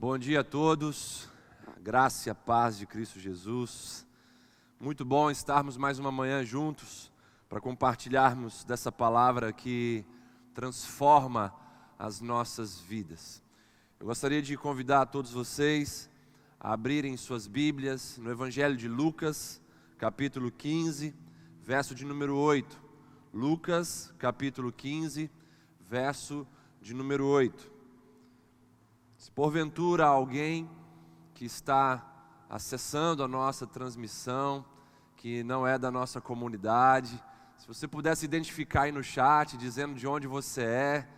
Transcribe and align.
Bom 0.00 0.16
dia 0.16 0.40
a 0.40 0.42
todos, 0.42 1.28
graça 1.78 2.30
e 2.30 2.32
a 2.32 2.34
paz 2.34 2.78
de 2.78 2.86
Cristo 2.86 3.20
Jesus. 3.20 4.06
Muito 4.80 5.04
bom 5.04 5.30
estarmos 5.30 5.76
mais 5.76 5.98
uma 5.98 6.10
manhã 6.10 6.42
juntos 6.42 7.12
para 7.50 7.60
compartilharmos 7.60 8.64
dessa 8.64 8.90
palavra 8.90 9.52
que 9.52 10.02
transforma 10.54 11.54
as 11.98 12.22
nossas 12.22 12.80
vidas. 12.80 13.42
Eu 14.00 14.06
gostaria 14.06 14.40
de 14.40 14.56
convidar 14.56 15.02
a 15.02 15.06
todos 15.06 15.32
vocês 15.32 16.08
a 16.58 16.72
abrirem 16.72 17.14
suas 17.18 17.46
Bíblias 17.46 18.16
no 18.16 18.30
Evangelho 18.30 18.78
de 18.78 18.88
Lucas, 18.88 19.60
capítulo 19.98 20.50
15, 20.50 21.14
verso 21.60 21.94
de 21.94 22.06
número 22.06 22.38
8. 22.38 22.82
Lucas, 23.34 24.14
capítulo 24.18 24.72
15, 24.72 25.30
verso 25.90 26.46
de 26.80 26.94
número 26.94 27.26
8. 27.26 27.79
Se 29.20 29.30
porventura 29.30 30.06
alguém 30.06 30.66
que 31.34 31.44
está 31.44 32.02
acessando 32.48 33.22
a 33.22 33.28
nossa 33.28 33.66
transmissão, 33.66 34.64
que 35.14 35.44
não 35.44 35.66
é 35.66 35.78
da 35.78 35.90
nossa 35.90 36.22
comunidade, 36.22 37.22
se 37.58 37.68
você 37.68 37.86
pudesse 37.86 38.24
identificar 38.24 38.84
aí 38.84 38.92
no 38.92 39.04
chat, 39.04 39.58
dizendo 39.58 39.94
de 39.94 40.06
onde 40.06 40.26
você 40.26 40.62
é, 40.62 41.08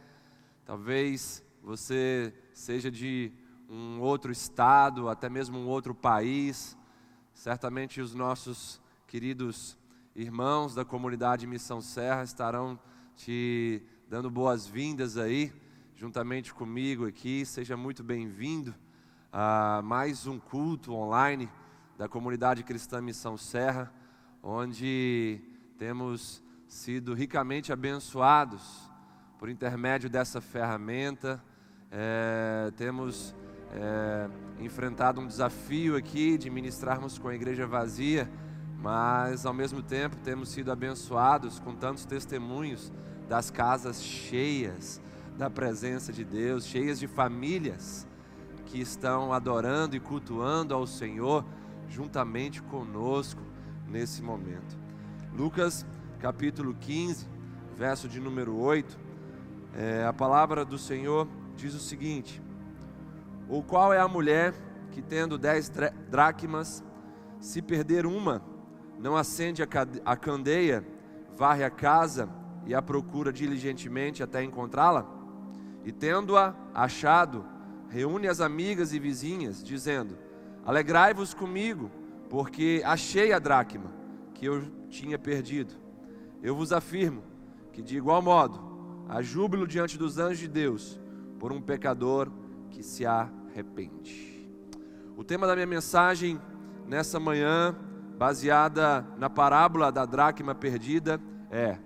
talvez 0.65 1.45
você 1.63 2.35
seja 2.53 2.91
de 2.91 3.33
um 3.71 4.01
outro 4.01 4.33
estado, 4.33 5.09
até 5.09 5.29
mesmo 5.29 5.57
um 5.57 5.69
outro 5.69 5.95
país, 5.95 6.77
certamente 7.33 8.01
os 8.01 8.17
nossos 8.17 8.83
queridos 9.07 9.79
irmãos 10.17 10.75
da 10.75 10.85
comunidade 10.85 11.47
Missão 11.47 11.81
Serra 11.81 12.25
estarão 12.25 12.77
te 13.15 13.81
dando 14.09 14.29
boas-vindas 14.29 15.17
aí, 15.17 15.53
juntamente 16.03 16.53
comigo 16.53 17.07
aqui. 17.07 17.47
Seja 17.47 17.77
muito 17.77 18.03
bem-vindo 18.03 18.75
a 19.33 19.81
mais 19.85 20.27
um 20.27 20.37
culto 20.37 20.93
online 20.93 21.49
da 21.97 22.09
comunidade 22.09 22.65
cristã 22.65 23.01
Missão 23.01 23.37
Serra, 23.37 23.95
onde 24.43 25.41
temos 25.79 26.43
sido 26.67 27.15
ricamente 27.15 27.73
abençoados 27.73 28.91
por 29.39 29.49
intermédio 29.49 30.11
dessa 30.11 30.41
ferramenta. 30.41 31.41
É, 31.89 32.73
temos 32.77 33.33
é, 33.71 34.29
enfrentado 34.59 35.21
um 35.21 35.27
desafio 35.29 35.95
aqui 35.95 36.37
de 36.37 36.51
ministrarmos 36.51 37.17
com 37.17 37.29
a 37.29 37.35
igreja 37.37 37.65
vazia 37.65 38.29
mas 38.77 39.47
ao 39.47 39.55
mesmo 39.55 39.81
tempo 39.81 40.17
temos 40.17 40.49
sido 40.49 40.73
abençoados 40.73 41.61
com 41.61 41.73
tantos 41.73 42.05
testemunhos 42.05 42.93
das 43.29 43.49
casas 43.49 44.03
cheias 44.03 45.01
da 45.37 45.49
presença 45.51 46.13
de 46.13 46.25
Deus, 46.25 46.67
cheias 46.67 46.99
de 46.99 47.07
famílias 47.07 48.07
que 48.67 48.81
estão 48.81 49.33
adorando 49.33 49.97
e 49.97 50.01
cultuando 50.01 50.75
ao 50.75 50.87
Senhor 50.87 51.45
juntamente 51.89 52.63
conosco 52.63 53.43
nesse 53.87 54.23
momento. 54.23 54.79
Lucas 55.33 55.87
capítulo 56.19 56.75
15, 56.75 57.27
verso 57.77 58.09
de 58.09 58.21
número 58.21 58.57
8, 58.57 58.99
é, 59.75 60.05
a 60.05 60.13
palavra 60.13 60.65
do 60.65 60.79
Senhor 60.79 61.27
diz 61.57 61.75
o 61.75 61.81
seguinte: 61.81 62.43
Ou 63.49 63.63
qual 63.63 63.93
é 63.93 63.99
a 63.99 64.09
mulher 64.09 64.55
que, 64.91 65.03
tendo 65.03 65.37
dez 65.37 65.71
dracmas, 66.11 66.85
se 67.41 67.61
perder 67.61 68.07
uma, 68.07 68.43
não 68.99 69.17
acende 69.17 69.63
a 69.63 70.17
candeia, 70.17 70.87
varre 71.37 71.65
a 71.65 71.71
casa 71.71 72.29
e 72.65 72.75
a 72.75 72.81
procura 72.81 73.33
diligentemente 73.33 74.23
até 74.23 74.43
encontrá-la? 74.45 75.22
E 75.85 75.93
tendo-a 75.93 76.55
achado, 76.75 77.45
reúne 77.89 78.29
as 78.29 78.41
amigas 78.41 78.93
e 78.93 78.99
vizinhas, 78.99 79.63
dizendo: 79.63 80.17
Alegrai-vos 80.65 81.35
comigo, 81.35 81.91
porque 82.29 82.83
achei 82.85 83.33
a 83.33 83.39
dracma 83.39 83.93
que 84.35 84.47
eu 84.47 84.63
tinha 84.89 85.19
perdido. 85.19 85.75
Eu 86.43 86.55
vos 86.55 86.73
afirmo 86.73 87.23
que, 87.73 87.83
de 87.83 87.97
igual 87.97 88.23
modo, 88.23 88.61
há 89.09 89.23
júbilo 89.23 89.67
diante 89.67 89.99
dos 89.99 90.19
anjos 90.19 90.39
de 90.39 90.49
Deus 90.49 91.01
por 91.39 91.53
um 91.53 91.61
pecador 91.61 92.31
que 92.71 92.83
se 92.83 93.05
arrepende. 93.05 94.49
O 95.17 95.25
tema 95.25 95.47
da 95.47 95.55
minha 95.55 95.67
mensagem 95.67 96.41
nessa 96.87 97.19
manhã 97.21 97.77
baseada 98.23 99.05
na 99.19 99.29
parábola 99.29 99.91
da 99.91 100.05
dracma 100.05 100.55
perdida, 100.55 101.21
é 101.51 101.77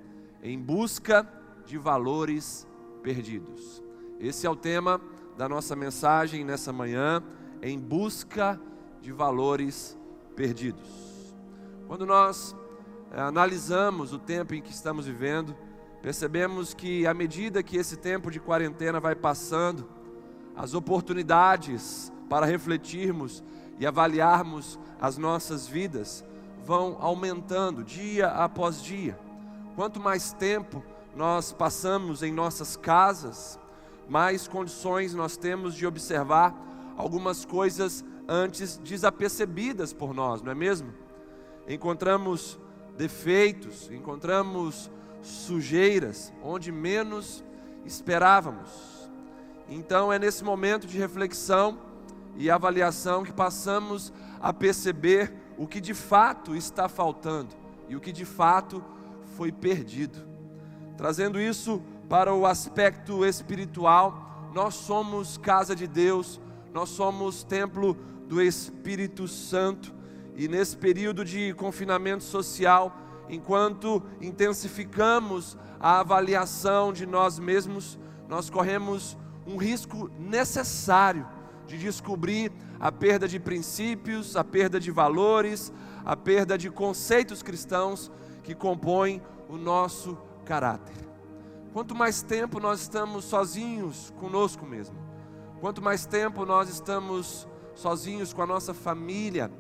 em 0.43 0.59
busca 0.59 1.27
de 1.65 1.79
valores 1.79 2.69
perdidos. 3.03 3.83
Esse 4.19 4.47
é 4.47 4.51
o 4.51 4.57
tema 4.57 5.01
da 5.37 5.49
nossa 5.49 5.77
mensagem 5.77 6.43
nessa 6.43 6.73
manhã, 6.73 7.23
em 7.63 7.79
busca 7.79 8.59
de 9.03 9.13
valores 9.13 9.99
perdidos. 10.35 11.35
Quando 11.87 12.07
nós 12.07 12.57
é, 13.13 13.21
analisamos 13.21 14.15
o 14.15 14.19
tempo 14.19 14.55
em 14.55 14.63
que 14.63 14.73
estamos 14.73 15.07
vivendo, 15.07 15.55
percebemos 16.01 16.73
que 16.73 17.07
à 17.07 17.13
medida 17.13 17.63
que 17.63 17.77
esse 17.77 17.97
tempo 17.97 18.31
de 18.31 18.41
quarentena 18.41 18.99
vai 18.99 19.15
passando, 19.15 19.87
as 20.57 20.73
oportunidades 20.73 22.11
para 22.29 22.47
refletirmos 22.47 23.45
e 23.79 23.87
avaliarmos 23.87 24.79
as 24.99 25.19
nossas 25.19 25.67
vidas 25.67 26.25
vão 26.65 26.97
aumentando 27.01 27.85
dia 27.85 28.29
após 28.29 28.83
dia. 28.83 29.19
Quanto 29.75 30.01
mais 30.01 30.33
tempo 30.33 30.83
nós 31.15 31.53
passamos 31.53 32.23
em 32.23 32.33
nossas 32.33 32.77
casas, 32.77 33.61
mais 34.09 34.47
condições 34.47 35.15
nós 35.15 35.37
temos 35.37 35.75
de 35.75 35.87
observar 35.87 36.55
algumas 36.97 37.45
coisas 37.45 38.05
antes 38.29 38.77
desapercebidas 38.79 39.93
por 39.93 40.15
nós, 40.15 40.43
não 40.43 40.53
é 40.53 40.55
mesmo? 40.55 40.93
Encontramos 41.69 42.59
defeitos, 42.97 43.91
encontramos 43.91 44.91
sujeiras 45.23 46.33
onde 46.43 46.71
menos 46.71 47.45
esperávamos. 47.85 48.71
Então 49.69 50.13
é 50.13 50.19
nesse 50.19 50.45
momento 50.45 50.87
de 50.87 50.99
reflexão 50.99 51.79
e 52.37 52.51
avaliação 52.51 53.25
que 53.25 53.33
passamos 53.33 54.13
a 54.41 54.53
perceber 54.53 55.33
o 55.59 55.67
que 55.67 55.81
de 55.81 55.95
fato 55.95 56.55
está 56.55 56.89
faltando 56.89 57.55
e 57.89 57.97
o 57.97 58.01
que 58.01 58.13
de 58.13 58.25
fato 58.25 58.85
foi 59.37 59.51
perdido. 59.51 60.27
Trazendo 60.97 61.41
isso 61.41 61.83
para 62.09 62.33
o 62.33 62.47
aspecto 62.47 63.25
espiritual, 63.25 64.51
nós 64.55 64.75
somos 64.75 65.37
casa 65.37 65.75
de 65.75 65.87
Deus, 65.87 66.41
nós 66.73 66.89
somos 66.91 67.43
templo 67.43 67.95
do 68.29 68.41
Espírito 68.41 69.27
Santo, 69.27 69.95
e 70.35 70.49
nesse 70.49 70.77
período 70.77 71.25
de 71.25 71.55
confinamento 71.55 72.23
social, 72.23 72.97
enquanto 73.29 74.03
intensificamos 74.21 75.57
a 75.81 76.01
avaliação 76.01 76.93
de 76.93 77.07
nós 77.07 77.39
mesmos, 77.39 77.99
nós 78.29 78.51
corremos 78.51 79.17
um 79.47 79.57
risco 79.57 80.11
necessário 80.19 81.27
de 81.67 81.79
descobrir 81.79 82.53
a 82.79 82.93
perda 82.93 83.27
de 83.27 83.41
princípios, 83.41 84.37
a 84.37 84.45
perda 84.45 84.79
de 84.79 84.91
valores, 84.91 85.73
a 86.05 86.17
perda 86.17 86.57
de 86.57 86.71
conceitos 86.71 87.43
cristãos 87.43 88.11
que 88.43 88.55
compõem 88.55 89.21
o 89.49 89.57
nosso 89.57 90.17
caráter. 90.45 91.07
Quanto 91.77 91.95
mais 91.95 92.23
tempo 92.23 92.59
nós 92.59 92.81
estamos 92.81 93.27
sozinhos 93.27 94.11
conosco 94.19 94.65
mesmo, 94.65 94.97
quanto 95.61 95.83
mais 95.83 96.07
tempo 96.07 96.47
nós 96.47 96.71
estamos 96.71 97.47
sozinhos 97.75 98.33
com 98.33 98.41
a 98.41 98.47
nossa 98.47 98.73
família, 98.73 99.53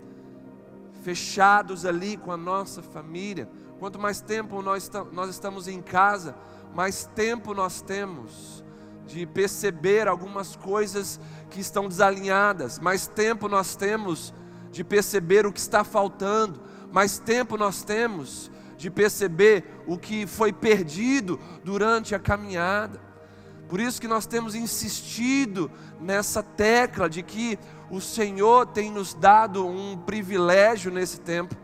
fechados 1.02 1.84
ali 1.84 2.16
com 2.16 2.32
a 2.32 2.36
nossa 2.38 2.82
família, 2.82 3.46
quanto 3.78 3.98
mais 3.98 4.22
tempo 4.22 4.62
nós, 4.62 4.90
estamos 5.28 5.68
em 5.68 5.82
casa, 5.82 6.34
mais 6.74 7.04
tempo 7.14 7.52
nós 7.52 7.82
temos 7.82 8.64
de 9.06 9.26
perceber 9.26 10.08
algumas 10.08 10.56
coisas 10.56 11.20
que 11.50 11.60
estão 11.60 11.86
desalinhadas, 11.86 12.78
mais 12.78 13.06
tempo 13.06 13.46
nós 13.46 13.76
temos 13.76 14.32
de 14.72 14.82
perceber 14.82 15.44
o 15.44 15.52
que 15.52 15.60
está 15.60 15.84
faltando, 15.84 16.62
mais 16.90 17.18
tempo 17.18 17.58
nós 17.58 17.82
temos 17.82 18.50
de 18.76 18.90
perceber 18.90 19.64
o 19.86 19.96
que 19.96 20.26
foi 20.26 20.52
perdido 20.52 21.40
durante 21.64 22.14
a 22.14 22.18
caminhada. 22.18 23.00
Por 23.68 23.80
isso 23.80 24.00
que 24.00 24.06
nós 24.06 24.26
temos 24.26 24.54
insistido 24.54 25.70
nessa 26.00 26.42
tecla 26.42 27.08
de 27.08 27.22
que 27.22 27.58
o 27.90 28.00
Senhor 28.00 28.66
tem 28.66 28.90
nos 28.90 29.14
dado 29.14 29.66
um 29.66 29.96
privilégio 29.96 30.90
nesse 30.90 31.20
tempo, 31.20 31.54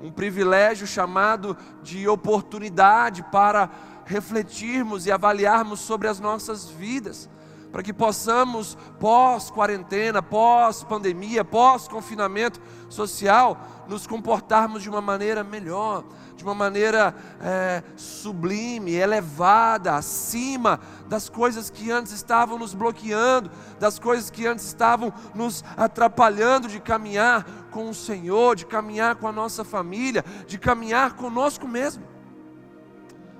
um 0.00 0.10
privilégio 0.10 0.86
chamado 0.86 1.56
de 1.82 2.06
oportunidade 2.06 3.22
para 3.32 3.70
refletirmos 4.04 5.06
e 5.06 5.12
avaliarmos 5.12 5.80
sobre 5.80 6.08
as 6.08 6.20
nossas 6.20 6.68
vidas, 6.68 7.28
para 7.70 7.82
que 7.82 7.92
possamos, 7.92 8.76
pós-quarentena, 8.98 10.22
pós-pandemia, 10.22 11.44
pós-confinamento 11.44 12.60
social, 12.88 13.84
nos 13.86 14.06
comportarmos 14.06 14.82
de 14.82 14.88
uma 14.88 15.00
maneira 15.00 15.44
melhor, 15.44 16.04
de 16.34 16.44
uma 16.44 16.54
maneira 16.54 17.14
é, 17.40 17.82
sublime, 17.96 18.92
elevada, 18.92 19.94
acima 19.94 20.80
das 21.08 21.28
coisas 21.28 21.68
que 21.68 21.90
antes 21.90 22.12
estavam 22.12 22.58
nos 22.58 22.74
bloqueando, 22.74 23.50
das 23.78 23.98
coisas 23.98 24.30
que 24.30 24.46
antes 24.46 24.64
estavam 24.64 25.12
nos 25.34 25.64
atrapalhando 25.76 26.68
de 26.68 26.80
caminhar 26.80 27.44
com 27.70 27.90
o 27.90 27.94
Senhor, 27.94 28.56
de 28.56 28.66
caminhar 28.66 29.16
com 29.16 29.26
a 29.26 29.32
nossa 29.32 29.64
família, 29.64 30.24
de 30.46 30.58
caminhar 30.58 31.14
conosco 31.14 31.66
mesmo. 31.66 32.04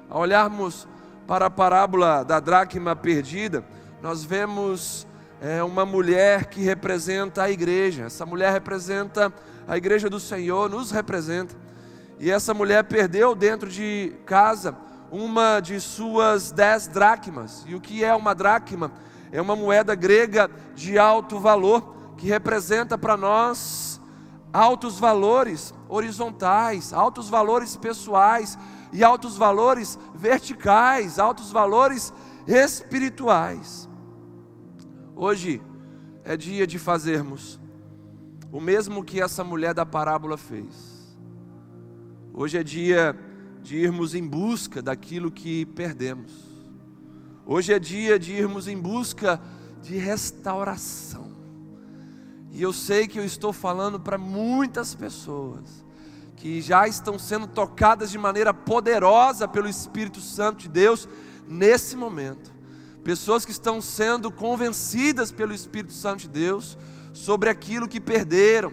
Ao 0.09 0.21
olharmos 0.21 0.89
para 1.27 1.47
a 1.47 1.51
parábola 1.51 2.25
da 2.25 2.41
dracma 2.41 2.97
perdida, 2.97 3.63
nós 4.03 4.25
vemos 4.25 5.07
é, 5.41 5.63
uma 5.63 5.85
mulher 5.85 6.47
que 6.47 6.63
representa 6.63 7.43
a 7.43 7.51
igreja. 7.51 8.05
Essa 8.05 8.25
mulher 8.25 8.53
representa 8.53 9.33
a 9.67 9.77
igreja 9.77 10.09
do 10.09 10.21
Senhor, 10.21 10.71
nos 10.71 10.91
representa. 10.91 11.55
E 12.19 12.31
essa 12.31 12.53
mulher 12.53 12.85
perdeu 12.85 13.35
dentro 13.35 13.69
de 13.69 14.13
casa 14.25 14.77
uma 15.11 15.61
de 15.61 15.81
suas 15.81 16.53
dez 16.53 16.87
dracmas. 16.87 17.65
E 17.67 17.75
o 17.75 17.81
que 17.81 18.05
é 18.05 18.15
uma 18.15 18.35
dracma? 18.35 18.93
É 19.33 19.41
uma 19.41 19.57
moeda 19.57 19.95
grega 19.95 20.51
de 20.75 20.99
alto 20.99 21.39
valor, 21.39 21.97
que 22.17 22.27
representa 22.27 22.97
para 22.97 23.17
nós 23.17 24.01
altos 24.53 24.99
valores 24.99 25.75
horizontais, 25.89 26.93
altos 26.93 27.29
valores 27.29 27.77
pessoais 27.77 28.59
e 28.93 29.05
altos 29.05 29.37
valores 29.37 29.99
verticais, 30.15 31.19
altos 31.19 31.53
valores 31.53 32.13
espirituais. 32.47 33.88
Hoje 35.21 35.61
é 36.23 36.37
dia 36.37 36.65
de 36.65 36.79
fazermos 36.79 37.59
o 38.53 38.61
mesmo 38.61 39.03
que 39.03 39.21
essa 39.21 39.43
mulher 39.43 39.75
da 39.75 39.85
parábola 39.85 40.39
fez. 40.39 41.19
Hoje 42.33 42.57
é 42.57 42.63
dia 42.63 43.19
de 43.61 43.77
irmos 43.79 44.15
em 44.15 44.25
busca 44.25 44.81
daquilo 44.81 45.29
que 45.29 45.67
perdemos. 45.67 46.33
Hoje 47.45 47.73
é 47.73 47.81
dia 47.81 48.17
de 48.17 48.33
irmos 48.33 48.69
em 48.69 48.79
busca 48.79 49.41
de 49.83 49.97
restauração. 49.97 51.33
E 52.53 52.63
eu 52.63 52.73
sei 52.73 53.09
que 53.09 53.19
eu 53.19 53.25
estou 53.25 53.53
falando 53.53 53.99
para 53.99 54.19
muitas 54.19 54.95
pessoas 54.95 55.85
que 56.37 56.61
já 56.61 56.87
estão 56.87 57.19
sendo 57.19 57.49
tocadas 57.49 58.13
de 58.13 58.19
maneira 58.19 58.55
poderosa 58.55 59.49
pelo 59.49 59.69
Espírito 59.69 60.21
Santo 60.21 60.61
de 60.61 60.69
Deus 60.69 61.09
nesse 61.49 61.97
momento 61.97 62.57
pessoas 63.09 63.43
que 63.43 63.53
estão 63.53 63.81
sendo 63.81 64.31
convencidas 64.31 65.33
pelo 65.33 65.55
Espírito 65.55 65.95
Santo 65.95 66.21
de 66.21 66.29
Deus 66.29 66.77
sobre 67.15 67.49
aquilo 67.49 67.89
que 67.89 67.99
perderam, 67.99 68.71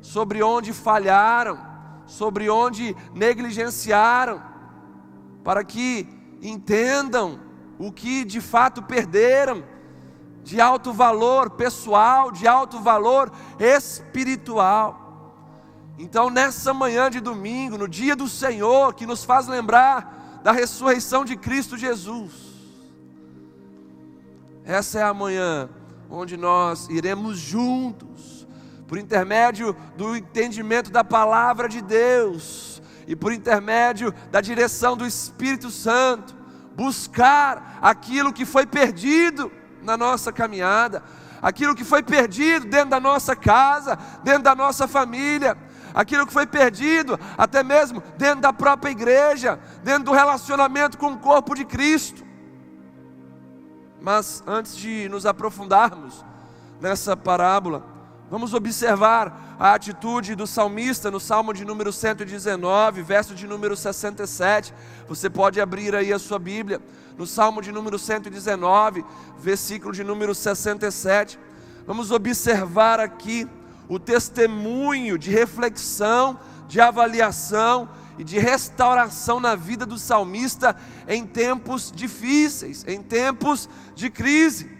sobre 0.00 0.42
onde 0.42 0.72
falharam, 0.72 1.60
sobre 2.06 2.48
onde 2.48 2.96
negligenciaram, 3.12 4.42
para 5.44 5.62
que 5.62 6.08
entendam 6.40 7.38
o 7.78 7.92
que 7.92 8.24
de 8.24 8.40
fato 8.40 8.82
perderam, 8.82 9.62
de 10.42 10.58
alto 10.58 10.90
valor 10.90 11.50
pessoal, 11.50 12.32
de 12.32 12.48
alto 12.48 12.80
valor 12.80 13.30
espiritual. 13.58 15.36
Então, 15.98 16.30
nessa 16.30 16.72
manhã 16.72 17.10
de 17.10 17.20
domingo, 17.20 17.76
no 17.76 17.86
dia 17.86 18.16
do 18.16 18.26
Senhor, 18.26 18.94
que 18.94 19.04
nos 19.04 19.22
faz 19.22 19.46
lembrar 19.46 20.40
da 20.42 20.50
ressurreição 20.50 21.26
de 21.26 21.36
Cristo 21.36 21.76
Jesus, 21.76 22.49
essa 24.70 25.00
é 25.00 25.02
a 25.02 25.12
manhã 25.12 25.68
onde 26.08 26.36
nós 26.36 26.88
iremos 26.88 27.38
juntos, 27.38 28.46
por 28.86 28.98
intermédio 28.98 29.74
do 29.96 30.16
entendimento 30.16 30.92
da 30.92 31.02
palavra 31.02 31.68
de 31.68 31.80
Deus 31.80 32.80
e 33.04 33.16
por 33.16 33.32
intermédio 33.32 34.14
da 34.30 34.40
direção 34.40 34.96
do 34.96 35.04
Espírito 35.04 35.70
Santo, 35.70 36.36
buscar 36.76 37.78
aquilo 37.82 38.32
que 38.32 38.44
foi 38.44 38.64
perdido 38.64 39.50
na 39.82 39.96
nossa 39.96 40.32
caminhada, 40.32 41.02
aquilo 41.42 41.74
que 41.74 41.84
foi 41.84 42.02
perdido 42.02 42.66
dentro 42.66 42.90
da 42.90 43.00
nossa 43.00 43.34
casa, 43.34 43.98
dentro 44.22 44.44
da 44.44 44.54
nossa 44.54 44.86
família, 44.86 45.58
aquilo 45.92 46.24
que 46.28 46.32
foi 46.32 46.46
perdido 46.46 47.18
até 47.36 47.64
mesmo 47.64 48.00
dentro 48.16 48.40
da 48.40 48.52
própria 48.52 48.92
igreja, 48.92 49.58
dentro 49.82 50.04
do 50.04 50.12
relacionamento 50.12 50.96
com 50.96 51.08
o 51.12 51.18
corpo 51.18 51.56
de 51.56 51.64
Cristo. 51.64 52.29
Mas 54.00 54.42
antes 54.46 54.76
de 54.76 55.08
nos 55.08 55.26
aprofundarmos 55.26 56.24
nessa 56.80 57.16
parábola, 57.16 57.84
vamos 58.30 58.54
observar 58.54 59.56
a 59.58 59.74
atitude 59.74 60.34
do 60.34 60.46
salmista 60.46 61.10
no 61.10 61.20
Salmo 61.20 61.52
de 61.52 61.66
número 61.66 61.92
119, 61.92 63.02
verso 63.02 63.34
de 63.34 63.46
número 63.46 63.76
67. 63.76 64.72
Você 65.06 65.28
pode 65.28 65.60
abrir 65.60 65.94
aí 65.94 66.12
a 66.12 66.18
sua 66.18 66.38
Bíblia, 66.38 66.80
no 67.18 67.26
Salmo 67.26 67.60
de 67.60 67.70
número 67.70 67.98
119, 67.98 69.04
versículo 69.38 69.92
de 69.92 70.02
número 70.02 70.34
67. 70.34 71.38
Vamos 71.86 72.10
observar 72.10 73.00
aqui 73.00 73.46
o 73.86 73.98
testemunho 73.98 75.18
de 75.18 75.30
reflexão, 75.30 76.38
de 76.66 76.80
avaliação 76.80 77.88
e 78.20 78.24
de 78.24 78.38
restauração 78.38 79.40
na 79.40 79.56
vida 79.56 79.86
do 79.86 79.96
salmista 79.96 80.76
em 81.08 81.26
tempos 81.26 81.90
difíceis, 81.90 82.84
em 82.86 83.02
tempos 83.02 83.66
de 83.94 84.10
crise. 84.10 84.70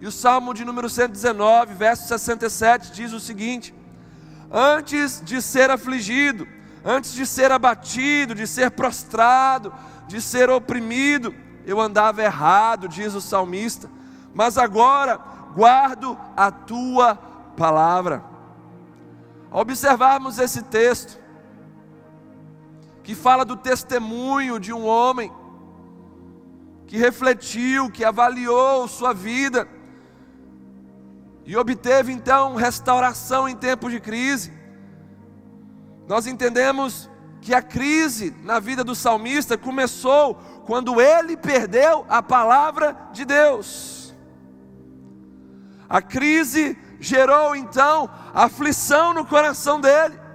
E 0.00 0.06
o 0.06 0.12
Salmo 0.12 0.54
de 0.54 0.64
número 0.64 0.88
119, 0.88 1.74
verso 1.74 2.06
67 2.06 2.92
diz 2.92 3.12
o 3.12 3.18
seguinte: 3.18 3.74
Antes 4.52 5.20
de 5.24 5.42
ser 5.42 5.68
afligido, 5.68 6.46
antes 6.84 7.12
de 7.12 7.26
ser 7.26 7.50
abatido, 7.50 8.36
de 8.36 8.46
ser 8.46 8.70
prostrado, 8.70 9.74
de 10.06 10.22
ser 10.22 10.48
oprimido, 10.48 11.34
eu 11.66 11.80
andava 11.80 12.22
errado, 12.22 12.86
diz 12.86 13.14
o 13.14 13.20
salmista, 13.20 13.90
mas 14.32 14.56
agora 14.56 15.18
guardo 15.56 16.16
a 16.36 16.52
tua 16.52 17.16
palavra. 17.56 18.22
Ao 19.50 19.62
observarmos 19.62 20.38
esse 20.38 20.62
texto, 20.62 21.25
que 23.06 23.14
fala 23.14 23.44
do 23.44 23.56
testemunho 23.56 24.58
de 24.58 24.72
um 24.72 24.84
homem 24.84 25.32
que 26.88 26.98
refletiu, 26.98 27.88
que 27.88 28.04
avaliou 28.04 28.88
sua 28.88 29.14
vida 29.14 29.68
e 31.44 31.56
obteve 31.56 32.10
então 32.10 32.56
restauração 32.56 33.48
em 33.48 33.54
tempos 33.54 33.92
de 33.92 34.00
crise. 34.00 34.52
Nós 36.08 36.26
entendemos 36.26 37.08
que 37.40 37.54
a 37.54 37.62
crise 37.62 38.34
na 38.42 38.58
vida 38.58 38.82
do 38.82 38.96
salmista 38.96 39.56
começou 39.56 40.34
quando 40.66 41.00
ele 41.00 41.36
perdeu 41.36 42.04
a 42.08 42.20
palavra 42.20 42.96
de 43.12 43.24
Deus. 43.24 44.12
A 45.88 46.02
crise 46.02 46.76
gerou 46.98 47.54
então 47.54 48.10
aflição 48.34 49.14
no 49.14 49.24
coração 49.24 49.80
dele 49.80 50.25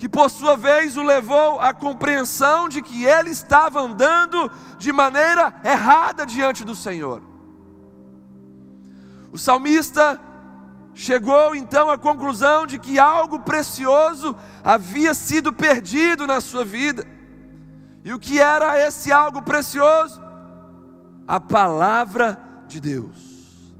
que 0.00 0.08
por 0.08 0.30
sua 0.30 0.56
vez 0.56 0.96
o 0.96 1.02
levou 1.02 1.60
à 1.60 1.74
compreensão 1.74 2.70
de 2.70 2.80
que 2.80 3.04
ele 3.04 3.28
estava 3.28 3.82
andando 3.82 4.50
de 4.78 4.90
maneira 4.90 5.52
errada 5.62 6.24
diante 6.24 6.64
do 6.64 6.74
Senhor. 6.74 7.22
O 9.30 9.36
salmista 9.36 10.18
chegou 10.94 11.54
então 11.54 11.90
à 11.90 11.98
conclusão 11.98 12.66
de 12.66 12.78
que 12.78 12.98
algo 12.98 13.40
precioso 13.40 14.34
havia 14.64 15.12
sido 15.12 15.52
perdido 15.52 16.26
na 16.26 16.40
sua 16.40 16.64
vida. 16.64 17.06
E 18.02 18.10
o 18.14 18.18
que 18.18 18.40
era 18.40 18.80
esse 18.80 19.12
algo 19.12 19.42
precioso? 19.42 20.18
A 21.28 21.38
palavra 21.38 22.40
de 22.66 22.80
Deus. 22.80 23.74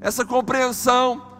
Essa 0.00 0.24
compreensão 0.24 1.31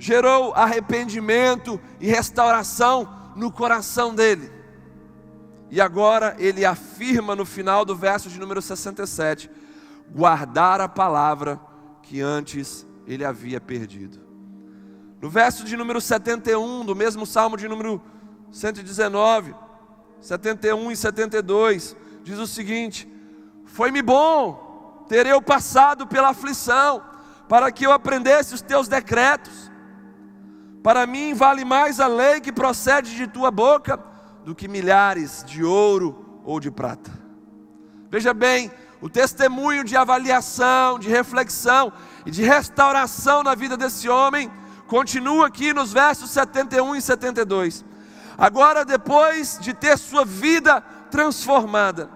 gerou 0.00 0.54
arrependimento 0.54 1.78
e 2.00 2.08
restauração 2.08 3.32
no 3.36 3.52
coração 3.52 4.14
dele. 4.14 4.50
E 5.70 5.78
agora 5.78 6.34
ele 6.38 6.64
afirma 6.64 7.36
no 7.36 7.44
final 7.44 7.84
do 7.84 7.94
verso 7.94 8.30
de 8.30 8.40
número 8.40 8.62
67: 8.62 9.50
guardar 10.10 10.80
a 10.80 10.88
palavra 10.88 11.60
que 12.02 12.20
antes 12.20 12.86
ele 13.06 13.24
havia 13.24 13.60
perdido. 13.60 14.18
No 15.20 15.28
verso 15.28 15.64
de 15.64 15.76
número 15.76 16.00
71, 16.00 16.86
do 16.86 16.96
mesmo 16.96 17.26
salmo 17.26 17.58
de 17.58 17.68
número 17.68 18.02
119, 18.50 19.54
71 20.18 20.90
e 20.90 20.96
72, 20.96 21.94
diz 22.24 22.38
o 22.38 22.46
seguinte: 22.46 23.06
Foi-me 23.66 24.00
bom 24.00 25.04
ter 25.10 25.26
eu 25.26 25.42
passado 25.42 26.06
pela 26.06 26.30
aflição, 26.30 27.02
para 27.46 27.70
que 27.70 27.84
eu 27.84 27.92
aprendesse 27.92 28.54
os 28.54 28.62
teus 28.62 28.88
decretos. 28.88 29.69
Para 30.82 31.06
mim 31.06 31.34
vale 31.34 31.64
mais 31.64 32.00
a 32.00 32.06
lei 32.06 32.40
que 32.40 32.52
procede 32.52 33.14
de 33.14 33.26
tua 33.26 33.50
boca 33.50 33.98
do 34.44 34.54
que 34.54 34.66
milhares 34.66 35.44
de 35.46 35.62
ouro 35.62 36.40
ou 36.44 36.58
de 36.58 36.70
prata. 36.70 37.10
Veja 38.10 38.32
bem, 38.32 38.70
o 39.00 39.08
testemunho 39.08 39.84
de 39.84 39.96
avaliação, 39.96 40.98
de 40.98 41.08
reflexão 41.08 41.92
e 42.24 42.30
de 42.30 42.42
restauração 42.42 43.42
na 43.42 43.54
vida 43.54 43.76
desse 43.76 44.08
homem 44.08 44.50
continua 44.86 45.46
aqui 45.46 45.72
nos 45.72 45.92
versos 45.92 46.30
71 46.30 46.96
e 46.96 47.02
72. 47.02 47.84
Agora, 48.36 48.84
depois 48.84 49.58
de 49.60 49.72
ter 49.72 49.96
sua 49.98 50.24
vida 50.24 50.80
transformada, 51.10 52.10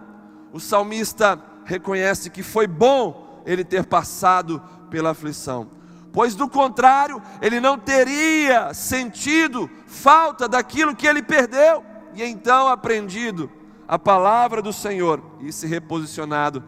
o 0.52 0.58
salmista 0.58 1.38
reconhece 1.64 2.30
que 2.30 2.42
foi 2.42 2.66
bom 2.66 3.42
ele 3.46 3.64
ter 3.64 3.84
passado 3.84 4.62
pela 4.90 5.10
aflição, 5.10 5.68
pois 6.14 6.36
do 6.36 6.48
contrário, 6.48 7.20
ele 7.42 7.58
não 7.58 7.76
teria 7.76 8.72
sentido 8.72 9.68
falta 9.84 10.48
daquilo 10.48 10.94
que 10.94 11.08
ele 11.08 11.20
perdeu 11.20 11.84
e 12.14 12.22
então 12.22 12.68
aprendido 12.68 13.50
a 13.86 13.98
palavra 13.98 14.62
do 14.62 14.72
Senhor 14.72 15.20
e 15.40 15.52
se 15.52 15.66
reposicionado 15.66 16.62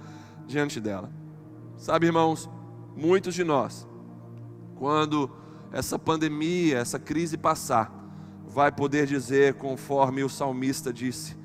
diante 0.49 0.81
dela. 0.81 1.13
Sabe, 1.77 2.07
irmãos, 2.07 2.51
muitos 2.97 3.37
de 3.37 3.45
nós, 3.45 3.87
quando 4.75 5.31
essa 5.71 5.97
pandemia, 5.97 6.79
essa 6.79 6.99
crise 6.99 7.39
passar, 7.39 7.93
vai 8.49 8.73
poder 8.73 9.07
dizer, 9.07 9.55
conforme 9.55 10.25
o 10.25 10.29
salmista 10.29 10.93
disse, 10.93 11.37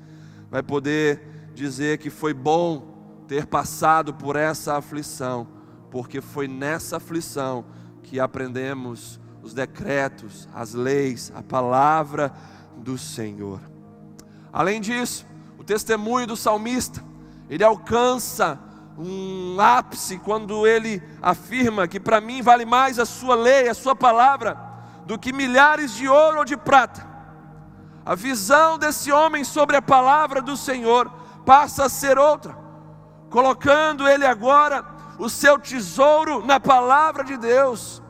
vai 0.50 0.62
poder 0.62 1.50
dizer 1.54 1.98
que 1.98 2.10
foi 2.10 2.34
bom 2.34 3.24
ter 3.28 3.46
passado 3.46 4.12
por 4.12 4.34
essa 4.34 4.76
aflição, 4.76 5.46
porque 5.88 6.20
foi 6.20 6.48
nessa 6.48 6.96
aflição 6.96 7.64
que 8.02 8.20
aprendemos 8.20 9.20
os 9.42 9.52
decretos, 9.52 10.48
as 10.54 10.74
leis, 10.74 11.32
a 11.34 11.42
palavra 11.42 12.32
do 12.76 12.96
Senhor. 12.96 13.60
Além 14.52 14.80
disso, 14.80 15.26
o 15.58 15.64
testemunho 15.64 16.26
do 16.26 16.36
salmista, 16.36 17.02
ele 17.48 17.64
alcança 17.64 18.58
um 18.98 19.56
ápice 19.60 20.18
quando 20.18 20.66
ele 20.66 21.02
afirma 21.20 21.88
que 21.88 21.98
para 21.98 22.20
mim 22.20 22.42
vale 22.42 22.64
mais 22.64 22.98
a 22.98 23.06
sua 23.06 23.34
lei, 23.34 23.68
a 23.68 23.74
sua 23.74 23.96
palavra, 23.96 24.56
do 25.06 25.18
que 25.18 25.32
milhares 25.32 25.94
de 25.94 26.08
ouro 26.08 26.38
ou 26.38 26.44
de 26.44 26.56
prata. 26.56 27.06
A 28.04 28.14
visão 28.14 28.78
desse 28.78 29.10
homem 29.10 29.44
sobre 29.44 29.76
a 29.76 29.82
palavra 29.82 30.42
do 30.42 30.56
Senhor 30.56 31.10
passa 31.46 31.86
a 31.86 31.88
ser 31.88 32.18
outra, 32.18 32.56
colocando 33.30 34.06
ele 34.08 34.26
agora 34.26 34.82
o 35.18 35.28
seu 35.28 35.58
tesouro 35.58 36.44
na 36.44 36.58
palavra 36.58 37.24
de 37.24 37.36
Deus. 37.36 38.02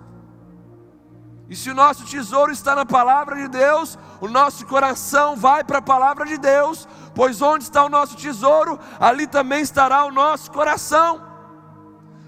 E 1.48 1.56
se 1.56 1.70
o 1.70 1.74
nosso 1.74 2.06
tesouro 2.06 2.50
está 2.50 2.74
na 2.74 2.86
palavra 2.86 3.36
de 3.36 3.48
Deus, 3.48 3.98
o 4.20 4.28
nosso 4.28 4.64
coração 4.66 5.36
vai 5.36 5.62
para 5.62 5.78
a 5.78 5.82
palavra 5.82 6.24
de 6.24 6.38
Deus, 6.38 6.88
pois 7.14 7.42
onde 7.42 7.64
está 7.64 7.84
o 7.84 7.90
nosso 7.90 8.16
tesouro, 8.16 8.78
ali 8.98 9.26
também 9.26 9.60
estará 9.60 10.04
o 10.04 10.10
nosso 10.10 10.50
coração. 10.50 11.20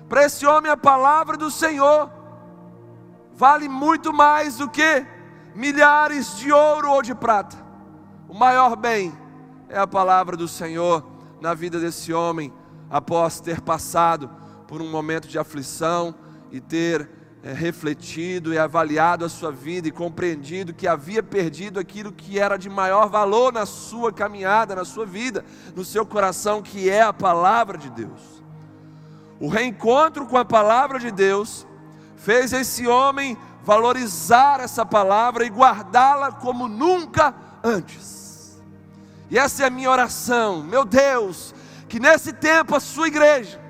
Para 0.09 0.25
esse 0.25 0.45
homem, 0.45 0.71
a 0.71 0.77
palavra 0.77 1.37
do 1.37 1.51
Senhor 1.51 2.11
vale 3.35 3.69
muito 3.69 4.13
mais 4.13 4.59
do 4.59 4.69
que 4.69 5.07
milhares 5.55 6.37
de 6.37 6.53
ouro 6.53 6.91
ou 6.91 7.01
de 7.01 7.15
prata. 7.15 7.57
O 8.29 8.35
maior 8.35 8.77
bem 8.77 9.17
é 9.69 9.79
a 9.79 9.87
palavra 9.87 10.37
do 10.37 10.47
Senhor 10.47 11.03
na 11.41 11.55
vida 11.55 11.81
desse 11.81 12.13
homem, 12.13 12.53
após 12.91 13.41
ter 13.41 13.61
passado 13.61 14.31
por 14.75 14.83
um 14.83 14.91
momento 14.91 15.29
de 15.29 15.39
aflição 15.39 16.13
e 16.51 16.61
ter 16.61 17.09
é, 17.45 17.53
refletido 17.53 18.53
e 18.53 18.59
avaliado 18.59 19.25
a 19.25 19.29
sua 19.29 19.53
vida 19.53 19.87
e 19.87 19.93
compreendido 19.93 20.75
que 20.75 20.89
havia 20.89 21.23
perdido 21.23 21.79
aquilo 21.79 22.11
que 22.11 22.41
era 22.41 22.57
de 22.57 22.69
maior 22.69 23.09
valor 23.09 23.53
na 23.53 23.67
sua 23.67 24.13
caminhada, 24.13 24.75
na 24.75 24.85
sua 24.85 25.07
vida, 25.07 25.45
no 25.77 25.85
seu 25.85 26.05
coração, 26.05 26.61
que 26.61 26.91
é 26.91 27.03
a 27.03 27.13
palavra 27.13 27.79
de 27.79 27.89
Deus. 27.89 28.43
O 29.39 29.47
reencontro 29.47 30.27
com 30.27 30.37
a 30.37 30.45
palavra 30.45 30.99
de 30.99 31.13
Deus 31.13 31.65
fez 32.17 32.53
esse 32.53 32.85
homem 32.85 33.39
valorizar 33.63 34.59
essa 34.59 34.85
palavra 34.85 35.47
e 35.47 35.51
guardá-la 35.51 36.33
como 36.33 36.67
nunca 36.67 37.33
antes. 37.63 38.61
E 39.31 39.39
essa 39.39 39.63
é 39.63 39.67
a 39.67 39.71
minha 39.71 39.89
oração, 39.89 40.65
meu 40.65 40.85
Deus, 40.85 41.55
que 41.89 42.01
nesse 42.01 42.33
tempo 42.33 42.75
a 42.75 42.81
sua 42.81 43.07
igreja 43.07 43.63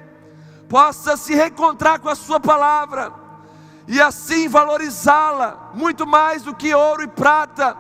possa 0.75 1.17
se 1.17 1.33
reencontrar 1.37 2.01
com 2.01 2.09
a 2.09 2.17
sua 2.17 2.41
palavra 2.41 3.15
e 3.87 4.03
assim 4.03 4.49
valorizá-la 4.49 5.71
muito 5.73 6.05
mais 6.05 6.43
do 6.43 6.53
que 6.53 6.75
ouro 6.75 7.05
e 7.05 7.07
prata, 7.07 7.77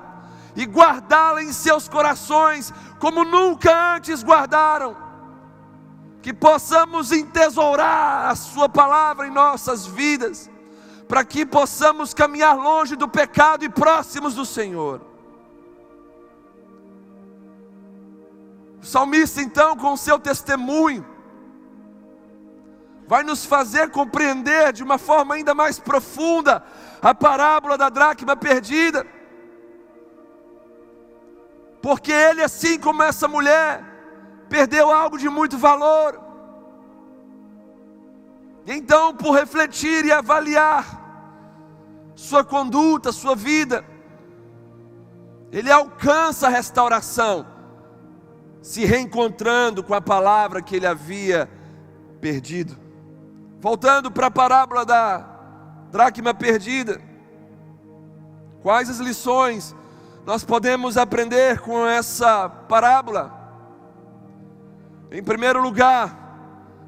e 0.54 0.64
guardá-la 0.64 1.42
em 1.42 1.52
seus 1.52 1.88
corações 1.88 2.72
como 3.00 3.24
nunca 3.24 3.96
antes 3.96 4.22
guardaram. 4.22 4.96
Que 6.22 6.32
possamos 6.32 7.10
entesourar 7.10 8.30
a 8.30 8.36
Sua 8.36 8.68
palavra 8.68 9.26
em 9.26 9.30
nossas 9.32 9.84
vidas, 9.84 10.48
para 11.08 11.24
que 11.24 11.44
possamos 11.44 12.14
caminhar 12.14 12.56
longe 12.56 12.94
do 12.94 13.08
pecado 13.08 13.64
e 13.64 13.68
próximos 13.68 14.36
do 14.36 14.46
Senhor. 14.46 15.00
O 18.80 18.86
salmista, 18.86 19.42
então, 19.42 19.76
com 19.76 19.94
o 19.94 19.98
seu 19.98 20.16
testemunho, 20.16 21.13
vai 23.06 23.22
nos 23.22 23.44
fazer 23.44 23.90
compreender 23.90 24.72
de 24.72 24.82
uma 24.82 24.98
forma 24.98 25.34
ainda 25.34 25.54
mais 25.54 25.78
profunda 25.78 26.64
a 27.02 27.14
parábola 27.14 27.76
da 27.76 27.88
dracma 27.88 28.34
perdida. 28.34 29.06
Porque 31.82 32.12
ele, 32.12 32.42
assim 32.42 32.78
como 32.78 33.02
essa 33.02 33.28
mulher, 33.28 33.84
perdeu 34.48 34.90
algo 34.90 35.18
de 35.18 35.28
muito 35.28 35.58
valor. 35.58 36.18
Então, 38.66 39.14
por 39.14 39.32
refletir 39.32 40.06
e 40.06 40.12
avaliar 40.12 41.02
sua 42.14 42.42
conduta, 42.42 43.12
sua 43.12 43.36
vida, 43.36 43.84
ele 45.52 45.70
alcança 45.70 46.46
a 46.46 46.50
restauração, 46.50 47.46
se 48.62 48.86
reencontrando 48.86 49.84
com 49.84 49.92
a 49.92 50.00
palavra 50.00 50.62
que 50.62 50.76
ele 50.76 50.86
havia 50.86 51.50
perdido. 52.18 52.83
Voltando 53.64 54.10
para 54.10 54.26
a 54.26 54.30
parábola 54.30 54.84
da 54.84 55.24
dracma 55.90 56.34
perdida, 56.34 57.00
quais 58.60 58.90
as 58.90 58.98
lições 58.98 59.74
nós 60.26 60.44
podemos 60.44 60.98
aprender 60.98 61.60
com 61.60 61.86
essa 61.86 62.46
parábola? 62.46 63.32
Em 65.10 65.22
primeiro 65.22 65.62
lugar, 65.62 66.14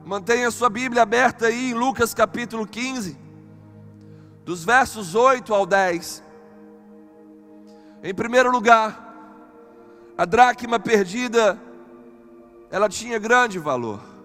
mantenha 0.05 0.51
sua 0.51 0.69
Bíblia 0.69 1.01
aberta 1.01 1.47
aí 1.47 1.71
em 1.71 1.73
Lucas 1.73 2.13
capítulo 2.13 2.67
15, 2.67 3.19
dos 4.45 4.63
versos 4.63 5.15
8 5.15 5.55
ao 5.55 5.65
10. 5.65 6.23
Em 8.03 8.15
primeiro 8.15 8.51
lugar, 8.51 9.15
a 10.19 10.27
dracma 10.27 10.79
perdida, 10.79 11.59
ela 12.71 12.87
tinha 12.87 13.19
grande 13.19 13.59
valor. 13.59 14.16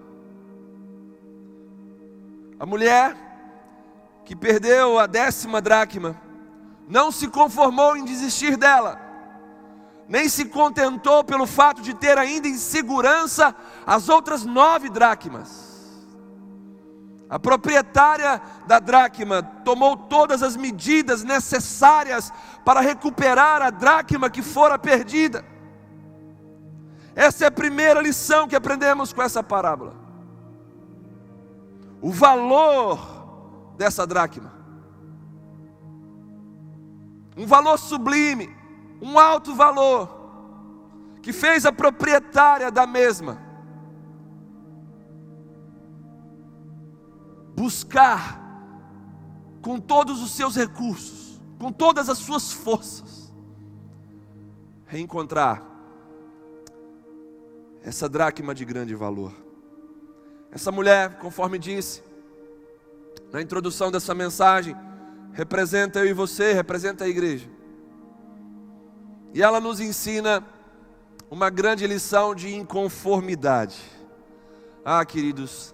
A 2.61 2.65
mulher 2.67 3.17
que 4.23 4.35
perdeu 4.35 4.99
a 4.99 5.07
décima 5.07 5.59
dracma 5.59 6.15
não 6.87 7.11
se 7.11 7.27
conformou 7.27 7.97
em 7.97 8.05
desistir 8.05 8.55
dela, 8.55 9.01
nem 10.07 10.29
se 10.29 10.45
contentou 10.45 11.23
pelo 11.23 11.47
fato 11.47 11.81
de 11.81 11.95
ter 11.95 12.19
ainda 12.19 12.47
em 12.47 12.55
segurança 12.55 13.55
as 13.83 14.09
outras 14.09 14.45
nove 14.45 14.89
dracmas. 14.89 15.97
A 17.27 17.39
proprietária 17.39 18.39
da 18.67 18.77
dracma 18.77 19.41
tomou 19.41 19.97
todas 19.97 20.43
as 20.43 20.55
medidas 20.55 21.23
necessárias 21.23 22.31
para 22.63 22.79
recuperar 22.79 23.63
a 23.63 23.71
dracma 23.71 24.29
que 24.29 24.43
fora 24.43 24.77
perdida. 24.77 25.43
Essa 27.15 27.45
é 27.45 27.47
a 27.47 27.51
primeira 27.51 27.99
lição 27.99 28.47
que 28.47 28.55
aprendemos 28.55 29.11
com 29.11 29.23
essa 29.23 29.41
parábola 29.41 30.00
o 32.01 32.11
valor 32.11 33.73
dessa 33.77 34.05
dracma. 34.07 34.51
Um 37.37 37.45
valor 37.45 37.77
sublime, 37.77 38.49
um 39.01 39.17
alto 39.17 39.53
valor, 39.53 40.09
que 41.21 41.31
fez 41.31 41.65
a 41.65 41.71
proprietária 41.71 42.71
da 42.71 42.87
mesma 42.87 43.51
buscar 47.55 48.41
com 49.61 49.79
todos 49.79 50.21
os 50.23 50.31
seus 50.31 50.55
recursos, 50.55 51.39
com 51.59 51.71
todas 51.71 52.09
as 52.09 52.17
suas 52.17 52.51
forças, 52.51 53.31
reencontrar 54.87 55.63
essa 57.83 58.09
dracma 58.09 58.55
de 58.55 58.65
grande 58.65 58.95
valor. 58.95 59.50
Essa 60.51 60.71
mulher, 60.71 61.17
conforme 61.17 61.57
disse 61.57 62.03
na 63.31 63.41
introdução 63.41 63.89
dessa 63.89 64.13
mensagem, 64.13 64.75
representa 65.31 65.99
eu 65.99 66.07
e 66.07 66.13
você, 66.13 66.51
representa 66.51 67.05
a 67.05 67.07
igreja. 67.07 67.49
E 69.33 69.41
ela 69.41 69.61
nos 69.61 69.79
ensina 69.79 70.45
uma 71.29 71.49
grande 71.49 71.87
lição 71.87 72.35
de 72.35 72.53
inconformidade. 72.53 73.81
Ah, 74.83 75.05
queridos, 75.05 75.73